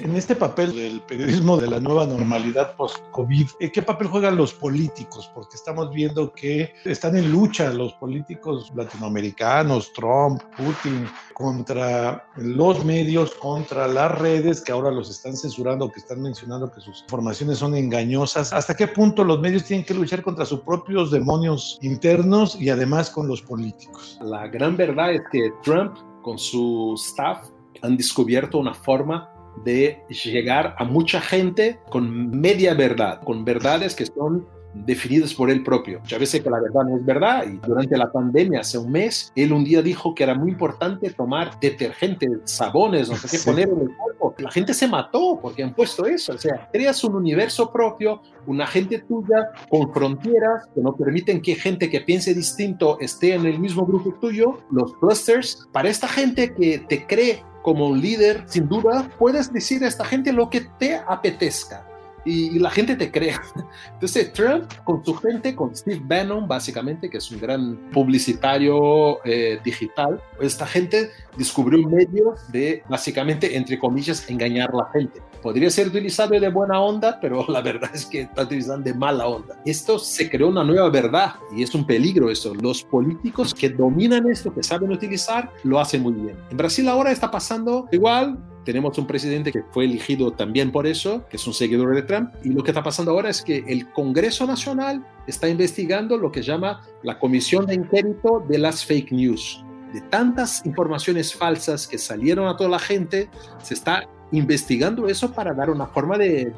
En 0.00 0.14
este 0.14 0.36
papel 0.36 0.76
del 0.76 1.00
periodismo 1.00 1.56
de 1.56 1.66
la 1.66 1.80
nueva 1.80 2.06
normalidad 2.06 2.76
post-COVID, 2.76 3.48
eh, 3.58 3.72
¿qué 3.72 3.82
papel 3.82 4.06
juegan 4.06 4.36
los 4.36 4.52
políticos? 4.52 5.28
Porque 5.34 5.56
estamos 5.56 5.92
viendo 5.92 6.32
que 6.32 6.72
están 6.84 7.16
en 7.16 7.32
lucha 7.32 7.72
los 7.72 7.94
políticos 7.94 8.70
latinoamericanos, 8.76 9.92
Trump, 9.92 10.42
Putin, 10.56 11.08
contra 11.34 12.28
los 12.36 12.84
medios, 12.84 13.34
contra 13.34 13.88
las 13.88 14.16
redes 14.18 14.60
que 14.60 14.70
ahora 14.70 14.92
los 14.92 15.10
están 15.10 15.36
censurando, 15.36 15.90
que 15.90 15.98
están 15.98 16.22
mencionando 16.22 16.70
que 16.70 16.80
sus 16.80 17.02
informaciones 17.02 17.58
son 17.58 17.74
engañosas. 17.74 18.52
¿Hasta 18.52 18.76
qué 18.76 18.86
punto 18.86 19.24
los 19.24 19.40
medios 19.40 19.64
tienen 19.64 19.84
que 19.84 19.94
luchar 19.94 20.22
contra 20.22 20.44
sus 20.44 20.60
propios 20.60 21.10
demonios 21.10 21.78
internos 21.82 22.54
y 22.60 22.70
además 22.70 23.10
con 23.10 23.26
los 23.26 23.42
políticos? 23.42 24.18
La 24.22 24.46
gran 24.46 24.76
verdad 24.76 25.12
es 25.12 25.22
que 25.32 25.50
Trump 25.64 25.96
con 26.22 26.38
su 26.38 26.94
staff 26.96 27.48
han 27.82 27.96
descubierto 27.96 28.58
una 28.58 28.74
forma 28.74 29.28
de 29.64 30.02
llegar 30.08 30.74
a 30.78 30.84
mucha 30.84 31.20
gente 31.20 31.78
con 31.90 32.30
media 32.30 32.74
verdad, 32.74 33.20
con 33.22 33.44
verdades 33.44 33.94
que 33.94 34.06
son 34.06 34.46
definidas 34.74 35.34
por 35.34 35.50
él 35.50 35.62
propio. 35.62 36.00
Ya 36.06 36.18
veces 36.18 36.42
que 36.42 36.50
la 36.50 36.60
verdad 36.60 36.84
no 36.84 36.96
es 36.96 37.04
verdad 37.04 37.44
y 37.46 37.58
durante 37.66 37.96
la 37.96 38.10
pandemia, 38.10 38.60
hace 38.60 38.78
un 38.78 38.90
mes, 38.90 39.32
él 39.34 39.52
un 39.52 39.64
día 39.64 39.82
dijo 39.82 40.14
que 40.14 40.22
era 40.22 40.34
muy 40.34 40.50
importante 40.50 41.10
tomar 41.10 41.58
detergente, 41.60 42.28
sabones, 42.44 43.08
no 43.08 43.16
sé 43.16 43.28
qué 43.28 43.42
poner 43.44 43.68
en 43.68 43.80
el 43.80 43.96
cuerpo. 43.96 44.34
La 44.38 44.50
gente 44.50 44.74
se 44.74 44.86
mató 44.86 45.38
porque 45.40 45.62
han 45.62 45.74
puesto 45.74 46.06
eso. 46.06 46.34
O 46.34 46.38
sea, 46.38 46.68
creas 46.72 47.02
un 47.04 47.16
universo 47.16 47.72
propio, 47.72 48.22
una 48.46 48.66
gente 48.66 48.98
tuya 49.00 49.50
con 49.68 49.92
fronteras 49.92 50.66
que 50.74 50.80
no 50.80 50.94
permiten 50.94 51.40
que 51.40 51.54
gente 51.54 51.90
que 51.90 52.00
piense 52.00 52.34
distinto 52.34 52.98
esté 53.00 53.34
en 53.34 53.46
el 53.46 53.58
mismo 53.58 53.86
grupo 53.86 54.14
tuyo, 54.20 54.58
los 54.70 54.94
clusters. 54.98 55.68
Para 55.72 55.88
esta 55.88 56.08
gente 56.08 56.54
que 56.54 56.78
te 56.78 57.06
cree 57.06 57.42
como 57.62 57.94
líder, 57.94 58.44
sin 58.46 58.68
duda, 58.68 59.10
puedes 59.18 59.52
decir 59.52 59.84
a 59.84 59.88
esta 59.88 60.04
gente 60.04 60.32
lo 60.32 60.50
que 60.50 60.60
te 60.60 60.96
apetezca. 60.96 61.84
Y, 62.24 62.58
la 62.58 62.70
gente 62.70 62.96
te 62.96 63.10
cree. 63.10 63.34
Entonces, 63.94 64.32
Trump 64.32 64.64
con 64.84 65.04
su 65.04 65.14
gente, 65.14 65.54
con 65.54 65.74
Steve 65.74 66.00
Bannon, 66.02 66.46
básicamente, 66.48 67.08
que 67.08 67.18
es 67.18 67.30
un 67.30 67.40
gran 67.40 67.76
publicitario 67.92 69.24
eh, 69.24 69.58
digital, 69.64 70.20
esta 70.40 70.66
gente 70.66 71.10
descubrió 71.36 71.80
un 71.80 71.92
medio 71.92 72.34
de, 72.48 72.82
básicamente, 72.88 73.56
entre 73.56 73.78
comillas, 73.78 74.28
engañar 74.28 74.70
a 74.72 74.78
la 74.78 74.90
gente. 74.92 75.22
Podría 75.42 75.70
ser 75.70 75.88
utilizado 75.88 76.38
de 76.38 76.48
buena 76.48 76.80
onda, 76.80 77.18
pero 77.20 77.44
la 77.48 77.60
verdad 77.60 77.90
es 77.94 78.06
que 78.06 78.22
está 78.22 78.42
utilizando 78.42 78.84
de 78.84 78.94
mala 78.94 79.26
onda. 79.26 79.60
Esto 79.64 79.98
se 79.98 80.28
creó 80.28 80.48
una 80.48 80.64
nueva 80.64 80.90
verdad 80.90 81.34
y 81.54 81.62
es 81.62 81.74
un 81.74 81.86
peligro 81.86 82.30
eso. 82.30 82.54
Los 82.54 82.82
políticos 82.82 83.54
que 83.54 83.68
dominan 83.68 84.28
esto, 84.28 84.52
que 84.52 84.62
saben 84.62 84.90
utilizar, 84.90 85.50
lo 85.64 85.78
hacen 85.78 86.02
muy 86.02 86.14
bien. 86.14 86.36
En 86.50 86.56
Brasil 86.56 86.88
ahora 86.88 87.12
está 87.12 87.30
pasando 87.30 87.88
igual, 87.92 88.38
tenemos 88.64 88.98
un 88.98 89.06
presidente 89.06 89.52
que 89.52 89.62
fue 89.70 89.84
elegido 89.84 90.30
también 90.32 90.70
por 90.72 90.86
eso, 90.86 91.26
que 91.28 91.36
es 91.36 91.46
un 91.46 91.54
seguidor 91.54 91.94
de 91.94 92.02
Trump, 92.02 92.30
y 92.44 92.50
lo 92.50 92.62
que 92.62 92.70
está 92.70 92.82
pasando 92.82 93.12
ahora 93.12 93.30
es 93.30 93.42
que 93.42 93.64
el 93.66 93.90
Congreso 93.92 94.46
Nacional 94.46 95.04
está 95.26 95.48
investigando 95.48 96.16
lo 96.16 96.30
que 96.30 96.42
llama 96.42 96.82
la 97.02 97.18
Comisión 97.18 97.66
de 97.66 97.74
Inquérito 97.74 98.44
de 98.48 98.58
las 98.58 98.84
Fake 98.84 99.12
News. 99.12 99.64
De 99.92 100.02
tantas 100.02 100.64
informaciones 100.66 101.34
falsas 101.34 101.86
que 101.86 101.96
salieron 101.96 102.46
a 102.46 102.56
toda 102.56 102.68
la 102.68 102.78
gente, 102.78 103.30
se 103.62 103.74
está 103.74 104.06
investigando 104.32 105.08
eso 105.08 105.32
para 105.32 105.52
dar 105.54 105.70
una 105.70 105.86
forma 105.86 106.18
de, 106.18 106.52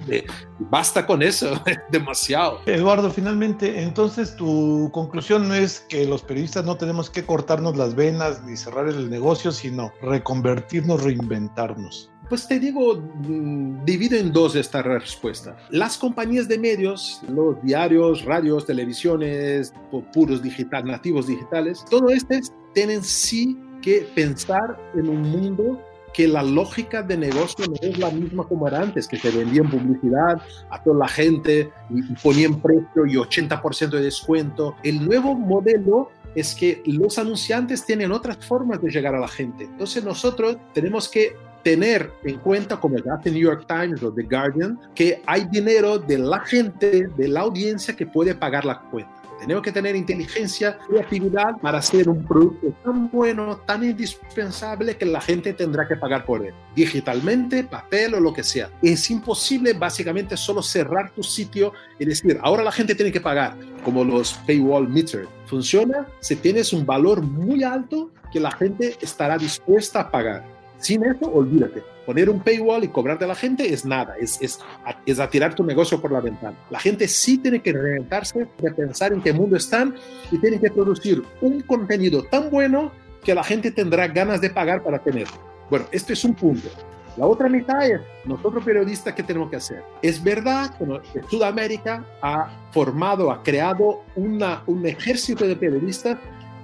basta 0.59 1.07
con 1.07 1.23
eso, 1.23 1.63
demasiado. 1.91 2.61
Eduardo, 2.67 3.11
finalmente, 3.11 3.83
entonces 3.83 4.37
tu 4.37 4.91
conclusión 4.93 5.49
no 5.49 5.55
es 5.55 5.81
que 5.81 6.07
los 6.07 6.23
periodistas 6.23 6.65
no 6.65 6.77
tenemos 6.77 7.11
que 7.11 7.25
cortarnos 7.25 7.77
las 7.77 7.95
venas 7.95 8.43
ni 8.45 8.57
cerrar 8.57 8.89
el 8.89 9.11
negocio, 9.11 9.53
sino 9.53 9.93
reconvertirnos, 10.03 11.03
reinventarnos. 11.03 12.11
Pues 12.29 12.47
te 12.47 12.61
digo, 12.61 12.95
mm, 12.97 13.85
divido 13.85 14.17
en 14.17 14.33
dos 14.33 14.55
esta 14.55 14.83
respuesta. 14.83 15.57
Las 15.71 15.99
compañías 15.99 16.47
de 16.47 16.59
medios, 16.59 17.21
los 17.29 17.61
diarios, 17.63 18.25
radios, 18.25 18.67
televisiones, 18.67 19.73
puros 20.13 20.41
digital, 20.41 20.85
nativos 20.85 21.27
digitales, 21.27 21.85
todo 21.91 22.09
este 22.11 22.41
tienen 22.73 23.03
sí 23.03 23.59
que 23.83 24.09
pensar 24.15 24.79
en 24.95 25.09
un 25.09 25.23
mundo 25.23 25.83
que 26.13 26.29
la 26.29 26.43
lógica 26.43 27.03
de 27.03 27.17
negocio 27.17 27.67
no 27.67 27.75
es 27.81 27.99
la 27.99 28.11
misma 28.11 28.45
como 28.45 28.67
era 28.69 28.81
antes, 28.81 29.07
que 29.07 29.19
se 29.19 29.31
vendían 29.31 29.71
publicidad 29.71 30.41
a 30.71 30.83
toda 30.83 30.99
la 30.99 31.09
gente 31.09 31.71
y 31.89 32.03
ponían 32.23 32.61
precio 32.61 33.07
y 33.07 33.15
80% 33.15 33.91
de 33.91 34.03
descuento. 34.03 34.75
El 34.83 35.05
nuevo 35.05 35.35
modelo 35.35 36.11
es 36.35 36.55
que 36.55 36.83
los 36.87 37.19
anunciantes 37.19 37.85
tienen 37.85 38.13
otras 38.13 38.39
formas 38.45 38.81
de 38.83 38.91
llegar 38.91 39.15
a 39.15 39.21
la 39.21 39.29
gente. 39.29 39.65
Entonces 39.65 40.05
nosotros 40.05 40.57
tenemos 40.73 41.09
que 41.09 41.37
tener 41.63 42.11
en 42.25 42.39
cuenta, 42.39 42.79
como 42.81 42.97
hace 43.13 43.31
New 43.31 43.43
York 43.43 43.67
Times 43.67 44.03
o 44.03 44.13
The 44.13 44.23
Guardian, 44.23 44.79
que 44.95 45.23
hay 45.27 45.47
dinero 45.51 45.99
de 45.99 46.19
la 46.19 46.41
gente, 46.41 47.09
de 47.17 47.29
la 47.29 47.41
audiencia 47.41 47.95
que 47.95 48.07
puede 48.07 48.35
pagar 48.35 48.65
la 48.65 48.81
cuenta. 48.81 49.20
Tenemos 49.41 49.63
que 49.63 49.73
tener 49.73 49.97
inteligencia, 49.97 50.79
creatividad 50.87 51.57
para 51.63 51.79
hacer 51.79 52.09
un 52.09 52.25
producto 52.27 52.75
tan 52.85 53.11
bueno, 53.11 53.57
tan 53.67 53.83
indispensable 53.83 54.97
que 54.97 55.07
la 55.07 55.21
gente 55.21 55.55
tendrá 55.55 55.89
que 55.89 55.97
pagar 55.97 56.27
por 56.27 56.45
él, 56.45 56.53
digitalmente, 56.75 57.65
papel 57.65 58.15
o 58.15 58.21
lo 58.21 58.35
que 58.35 58.45
sea. 58.45 58.71
Es 58.83 59.11
imposible 59.11 59.73
básicamente 59.73 60.37
solo 60.37 60.63
cerrar 60.63 61.11
tu 61.13 61.23
sitio 61.23 61.73
y 61.99 62.05
decir, 62.05 62.39
ahora 62.43 62.63
la 62.63 62.73
gente 62.73 62.95
tiene 62.95 63.11
que 63.11 63.21
pagar, 63.21 63.57
como 63.83 64.05
los 64.05 64.35
paywall 64.47 64.89
meter. 64.89 65.27
Funciona 65.47 66.07
si 66.21 66.37
tienes 66.37 66.73
un 66.73 66.85
valor 66.85 67.23
muy 67.23 67.65
alto 67.65 68.11
que 68.31 68.41
la 68.41 68.51
gente 68.51 68.97
estará 69.01 69.39
dispuesta 69.39 70.01
a 70.01 70.11
pagar. 70.11 70.60
Sin 70.81 71.05
eso, 71.05 71.31
olvídate 71.33 71.83
poner 72.11 72.29
un 72.29 72.41
paywall 72.41 72.83
y 72.83 72.89
cobrar 72.89 73.21
de 73.21 73.27
la 73.29 73.37
gente 73.37 73.73
es 73.73 73.85
nada, 73.85 74.17
es, 74.21 74.43
es, 74.43 74.59
es 75.07 75.21
a 75.21 75.31
tirar 75.31 75.55
tu 75.55 75.63
negocio 75.63 76.01
por 76.01 76.11
la 76.11 76.21
ventana. 76.21 76.57
La 76.69 76.81
gente 76.81 77.07
sí 77.07 77.39
tiene 77.39 77.63
que 77.63 77.73
reinventarse, 77.73 78.49
de 78.59 78.73
pensar 78.73 79.13
en 79.13 79.23
qué 79.23 79.33
mundo 79.33 79.57
están 79.57 79.95
y 80.33 80.39
tiene 80.39 80.59
que 80.59 80.73
producir 80.73 81.23
un 81.41 81.61
contenido 81.61 82.25
tan 82.25 82.51
bueno 82.51 82.91
que 83.23 83.33
la 83.33 83.45
gente 83.45 83.71
tendrá 83.71 84.09
ganas 84.09 84.41
de 84.41 84.51
pagar 84.51 84.83
para 84.83 84.99
tenerlo. 84.99 85.37
Bueno, 85.71 85.87
este 85.93 86.15
es 86.15 86.25
un 86.25 86.35
punto. 86.35 86.69
La 87.17 87.27
otra 87.27 87.49
mitad 87.49 87.89
es 87.89 88.01
nosotros 88.25 88.65
periodistas, 88.65 89.15
¿qué 89.15 89.23
tenemos 89.23 89.49
que 89.49 89.57
hacer? 89.57 89.85
Es 90.03 90.21
verdad 90.21 90.75
que 91.13 91.23
Sudamérica 91.29 92.05
ha 92.23 92.51
formado, 92.73 93.31
ha 93.31 93.41
creado 93.45 94.03
una, 94.17 94.65
un 94.67 94.85
ejército 94.85 95.47
de 95.47 95.55
periodistas 95.55 96.19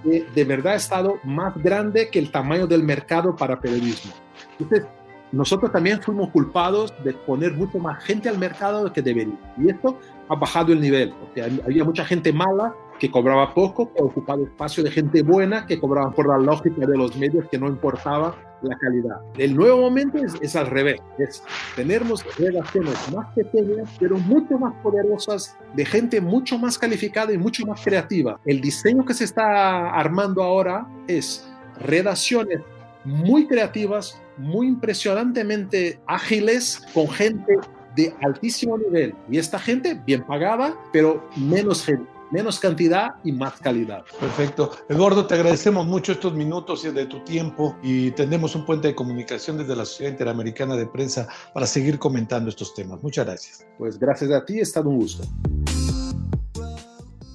de 0.06 0.44
verdad 0.44 0.74
ha 0.74 0.76
estado 0.76 1.18
más 1.24 1.56
grande 1.56 2.08
que 2.10 2.18
el 2.18 2.30
tamaño 2.30 2.66
del 2.66 2.82
mercado 2.82 3.34
para 3.34 3.60
periodismo. 3.60 4.12
Entonces, 4.58 4.86
nosotros 5.32 5.72
también 5.72 6.00
fuimos 6.00 6.30
culpados 6.30 6.94
de 7.02 7.12
poner 7.12 7.52
mucho 7.52 7.78
más 7.78 8.02
gente 8.04 8.28
al 8.28 8.38
mercado 8.38 8.92
que 8.92 9.02
debería. 9.02 9.34
Y 9.58 9.70
esto 9.70 9.98
ha 10.28 10.36
bajado 10.36 10.72
el 10.72 10.80
nivel, 10.80 11.12
porque 11.12 11.42
había 11.42 11.84
mucha 11.84 12.04
gente 12.04 12.32
mala 12.32 12.74
que 12.98 13.10
cobraba 13.10 13.52
poco 13.54 13.92
que 13.92 14.02
ocupaba 14.02 14.42
espacio 14.42 14.82
de 14.82 14.90
gente 14.90 15.22
buena 15.22 15.66
que 15.66 15.78
cobraba 15.78 16.10
por 16.12 16.28
la 16.28 16.38
lógica 16.38 16.86
de 16.86 16.96
los 16.96 17.16
medios 17.16 17.46
que 17.50 17.58
no 17.58 17.68
importaba 17.68 18.34
la 18.62 18.76
calidad. 18.76 19.20
El 19.36 19.54
nuevo 19.54 19.82
momento 19.82 20.18
es, 20.18 20.56
al 20.56 20.66
revés, 20.66 21.00
es 21.18 21.42
tenernos 21.74 22.24
relaciones 22.38 22.94
más 23.14 23.32
pequeñas, 23.34 23.88
pero 23.98 24.16
mucho 24.18 24.58
más 24.58 24.74
poderosas, 24.82 25.56
de 25.74 25.84
gente 25.84 26.20
mucho 26.20 26.58
más 26.58 26.78
calificada 26.78 27.32
y 27.32 27.38
mucho 27.38 27.66
más 27.66 27.82
creativa. 27.84 28.40
El 28.44 28.60
diseño 28.60 29.04
que 29.04 29.14
se 29.14 29.24
está 29.24 29.90
armando 29.90 30.42
ahora 30.42 30.86
es 31.06 31.46
relaciones 31.80 32.60
muy 33.04 33.46
creativas, 33.46 34.20
muy 34.38 34.66
impresionantemente 34.66 36.00
ágiles, 36.06 36.82
con 36.92 37.08
gente 37.08 37.58
de 37.94 38.14
altísimo 38.22 38.76
nivel. 38.78 39.14
Y 39.30 39.38
esta 39.38 39.58
gente 39.58 40.00
bien 40.06 40.22
pagada, 40.22 40.74
pero 40.92 41.28
menos 41.36 41.84
gente 41.84 42.15
menos 42.30 42.58
cantidad 42.58 43.16
y 43.24 43.32
más 43.32 43.54
calidad. 43.60 44.04
Perfecto. 44.18 44.70
Eduardo, 44.88 45.26
te 45.26 45.34
agradecemos 45.34 45.86
mucho 45.86 46.12
estos 46.12 46.34
minutos 46.34 46.84
y 46.84 46.90
de 46.90 47.06
tu 47.06 47.22
tiempo 47.24 47.76
y 47.82 48.10
tendremos 48.12 48.54
un 48.54 48.64
puente 48.64 48.88
de 48.88 48.94
comunicación 48.94 49.58
desde 49.58 49.76
la 49.76 49.84
Sociedad 49.84 50.12
Interamericana 50.12 50.76
de 50.76 50.86
Prensa 50.86 51.28
para 51.52 51.66
seguir 51.66 51.98
comentando 51.98 52.50
estos 52.50 52.74
temas. 52.74 53.02
Muchas 53.02 53.26
gracias. 53.26 53.66
Pues 53.78 53.98
gracias 53.98 54.30
a 54.30 54.44
ti, 54.44 54.58
ha 54.58 54.62
estado 54.62 54.90
un 54.90 54.98
gusto. 54.98 55.24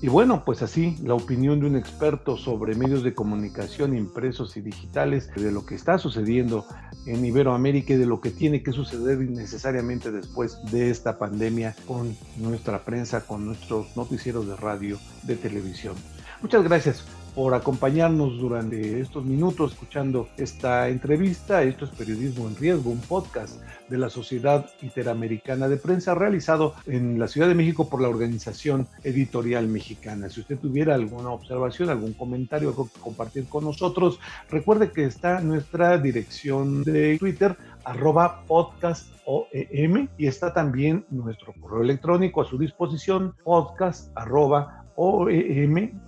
Y 0.03 0.07
bueno, 0.07 0.43
pues 0.43 0.63
así, 0.63 0.97
la 1.03 1.13
opinión 1.13 1.59
de 1.59 1.67
un 1.67 1.75
experto 1.75 2.35
sobre 2.35 2.73
medios 2.73 3.03
de 3.03 3.13
comunicación 3.13 3.95
impresos 3.95 4.57
y 4.57 4.61
digitales, 4.61 5.29
de 5.35 5.51
lo 5.51 5.63
que 5.63 5.75
está 5.75 5.99
sucediendo 5.99 6.65
en 7.05 7.23
Iberoamérica 7.23 7.93
y 7.93 7.97
de 7.97 8.07
lo 8.07 8.19
que 8.19 8.31
tiene 8.31 8.63
que 8.63 8.71
suceder 8.71 9.19
necesariamente 9.19 10.11
después 10.11 10.57
de 10.71 10.89
esta 10.89 11.19
pandemia 11.19 11.75
con 11.85 12.17
nuestra 12.37 12.83
prensa, 12.83 13.27
con 13.27 13.45
nuestros 13.45 13.95
noticieros 13.95 14.47
de 14.47 14.55
radio, 14.55 14.97
de 15.21 15.35
televisión. 15.35 15.93
Muchas 16.41 16.63
gracias 16.63 17.05
por 17.35 17.53
acompañarnos 17.53 18.37
durante 18.39 18.99
estos 18.99 19.23
minutos 19.23 19.71
escuchando 19.71 20.27
esta 20.37 20.89
entrevista. 20.89 21.63
Esto 21.63 21.85
es 21.85 21.91
Periodismo 21.91 22.47
en 22.47 22.55
Riesgo, 22.55 22.91
un 22.91 22.99
podcast 22.99 23.61
de 23.89 23.97
la 23.97 24.09
Sociedad 24.09 24.69
Interamericana 24.81 25.67
de 25.67 25.77
Prensa 25.77 26.15
realizado 26.15 26.73
en 26.87 27.19
la 27.19 27.27
Ciudad 27.27 27.47
de 27.47 27.55
México 27.55 27.89
por 27.89 28.01
la 28.01 28.09
Organización 28.09 28.87
Editorial 29.03 29.67
Mexicana. 29.67 30.29
Si 30.29 30.41
usted 30.41 30.57
tuviera 30.57 30.95
alguna 30.95 31.31
observación, 31.31 31.89
algún 31.89 32.13
comentario, 32.13 32.75
que 32.75 32.99
compartir 32.99 33.45
con 33.47 33.65
nosotros, 33.65 34.19
recuerde 34.49 34.91
que 34.91 35.05
está 35.05 35.41
nuestra 35.41 35.97
dirección 35.97 36.83
de 36.83 37.17
Twitter, 37.17 37.57
arroba 37.83 38.43
podcast 38.45 39.07
OEM, 39.25 40.07
y 40.17 40.27
está 40.27 40.53
también 40.53 41.05
nuestro 41.09 41.53
correo 41.59 41.83
electrónico 41.83 42.41
a 42.41 42.45
su 42.45 42.57
disposición, 42.57 43.35
podcast 43.43 44.09
arroba 44.15 44.80
oem.com.mx. 44.95 45.99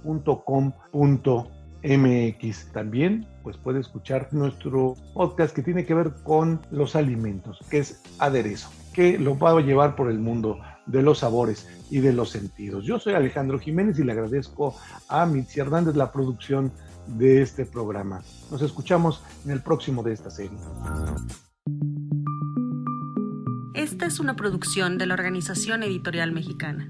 También 2.71 3.27
pues 3.43 3.57
puede 3.57 3.81
escuchar 3.81 4.29
nuestro 4.31 4.95
podcast 5.13 5.53
que 5.55 5.61
tiene 5.61 5.85
que 5.85 5.93
ver 5.93 6.13
con 6.23 6.61
los 6.71 6.95
alimentos, 6.95 7.59
que 7.69 7.79
es 7.79 8.01
aderezo, 8.19 8.69
que 8.93 9.19
lo 9.19 9.37
va 9.37 9.51
a 9.51 9.61
llevar 9.61 9.95
por 9.95 10.09
el 10.09 10.19
mundo 10.19 10.59
de 10.85 11.01
los 11.01 11.19
sabores 11.19 11.67
y 11.89 11.99
de 11.99 12.13
los 12.13 12.29
sentidos. 12.29 12.85
Yo 12.85 12.99
soy 12.99 13.13
Alejandro 13.13 13.59
Jiménez 13.59 13.99
y 13.99 14.03
le 14.03 14.13
agradezco 14.13 14.75
a 15.09 15.25
Mitzi 15.25 15.59
Hernández 15.59 15.95
la 15.95 16.11
producción 16.11 16.71
de 17.07 17.41
este 17.41 17.65
programa. 17.65 18.21
Nos 18.49 18.61
escuchamos 18.61 19.21
en 19.45 19.51
el 19.51 19.61
próximo 19.61 20.03
de 20.03 20.13
esta 20.13 20.29
serie. 20.29 20.57
Esta 23.73 24.05
es 24.05 24.19
una 24.19 24.35
producción 24.35 24.97
de 24.97 25.07
la 25.07 25.15
Organización 25.15 25.83
Editorial 25.83 26.31
Mexicana. 26.31 26.89